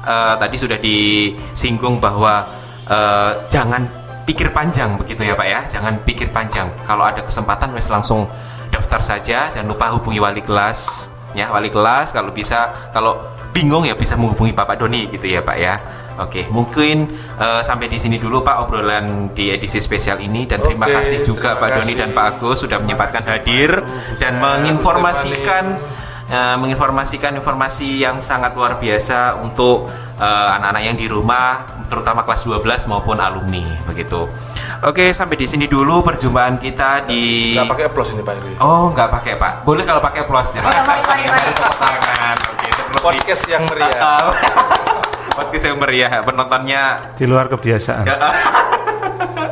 [0.07, 2.47] eh, tadi sudah disinggung bahwa
[2.87, 3.83] eh, jangan
[4.23, 5.59] pikir panjang begitu ya Pak ya.
[5.67, 6.71] Jangan pikir panjang.
[6.87, 8.31] Kalau ada kesempatan wes langsung
[8.71, 9.51] daftar saja.
[9.51, 14.55] Jangan lupa hubungi wali kelas ya wali kelas kalau bisa kalau bingung ya bisa menghubungi
[14.55, 15.75] Bapak Doni gitu ya Pak ya.
[16.19, 17.07] Oke, mungkin
[17.39, 21.23] eh, sampai di sini dulu Pak obrolan di edisi spesial ini dan terima Oke, kasih
[21.23, 23.79] juga terima Pak Doni dan Pak Agus sudah menyempatkan hadir
[24.19, 25.63] dan menginformasikan
[26.27, 29.87] eh, menginformasikan informasi yang sangat luar biasa untuk
[30.19, 34.27] eh, anak-anak yang di rumah terutama kelas 12 maupun alumni begitu.
[34.81, 38.89] Oke, sampai di sini dulu perjumpaan kita di nggak pakai applause ini Pak Iri Oh,
[38.91, 39.53] nggak pakai Pak.
[39.67, 40.61] Boleh kalau pakai applause ya.
[40.63, 41.51] Oh, mari, mari, mari.
[41.55, 42.60] Tangan.
[43.01, 44.19] Podcast yang meriah
[45.37, 46.21] Podcast yang meriah.
[46.21, 48.03] Penontonnya di luar kebiasaan.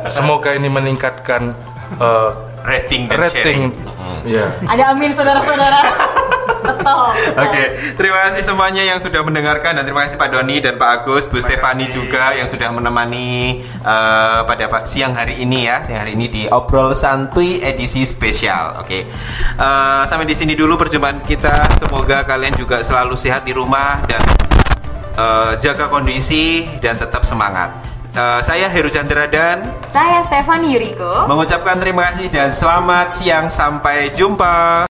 [0.04, 1.56] semoga ini meningkatkan
[1.96, 2.30] eh,
[2.64, 4.28] rating dan rating sharing.
[4.28, 5.80] ya Ada amin saudara-saudara.
[6.60, 7.06] Betul.
[7.36, 7.62] Oke,
[7.94, 11.38] terima kasih semuanya yang sudah mendengarkan dan terima kasih Pak Doni dan Pak Agus, Bu
[11.38, 16.26] Stefani juga yang sudah menemani eh, pada pa- siang hari ini ya, siang hari ini
[16.26, 18.76] di obrol santuy edisi spesial.
[18.78, 19.04] Oke,
[19.52, 21.52] Eh, sampai di sini dulu perjumpaan kita.
[21.76, 24.20] Semoga kalian juga selalu sehat di rumah dan
[25.14, 27.72] eh, jaga kondisi dan tetap semangat.
[28.10, 31.24] Eh, saya Heru Chandra dan Saya Stefan Yuriko.
[31.26, 34.89] mengucapkan terima kasih dan selamat siang sampai jumpa.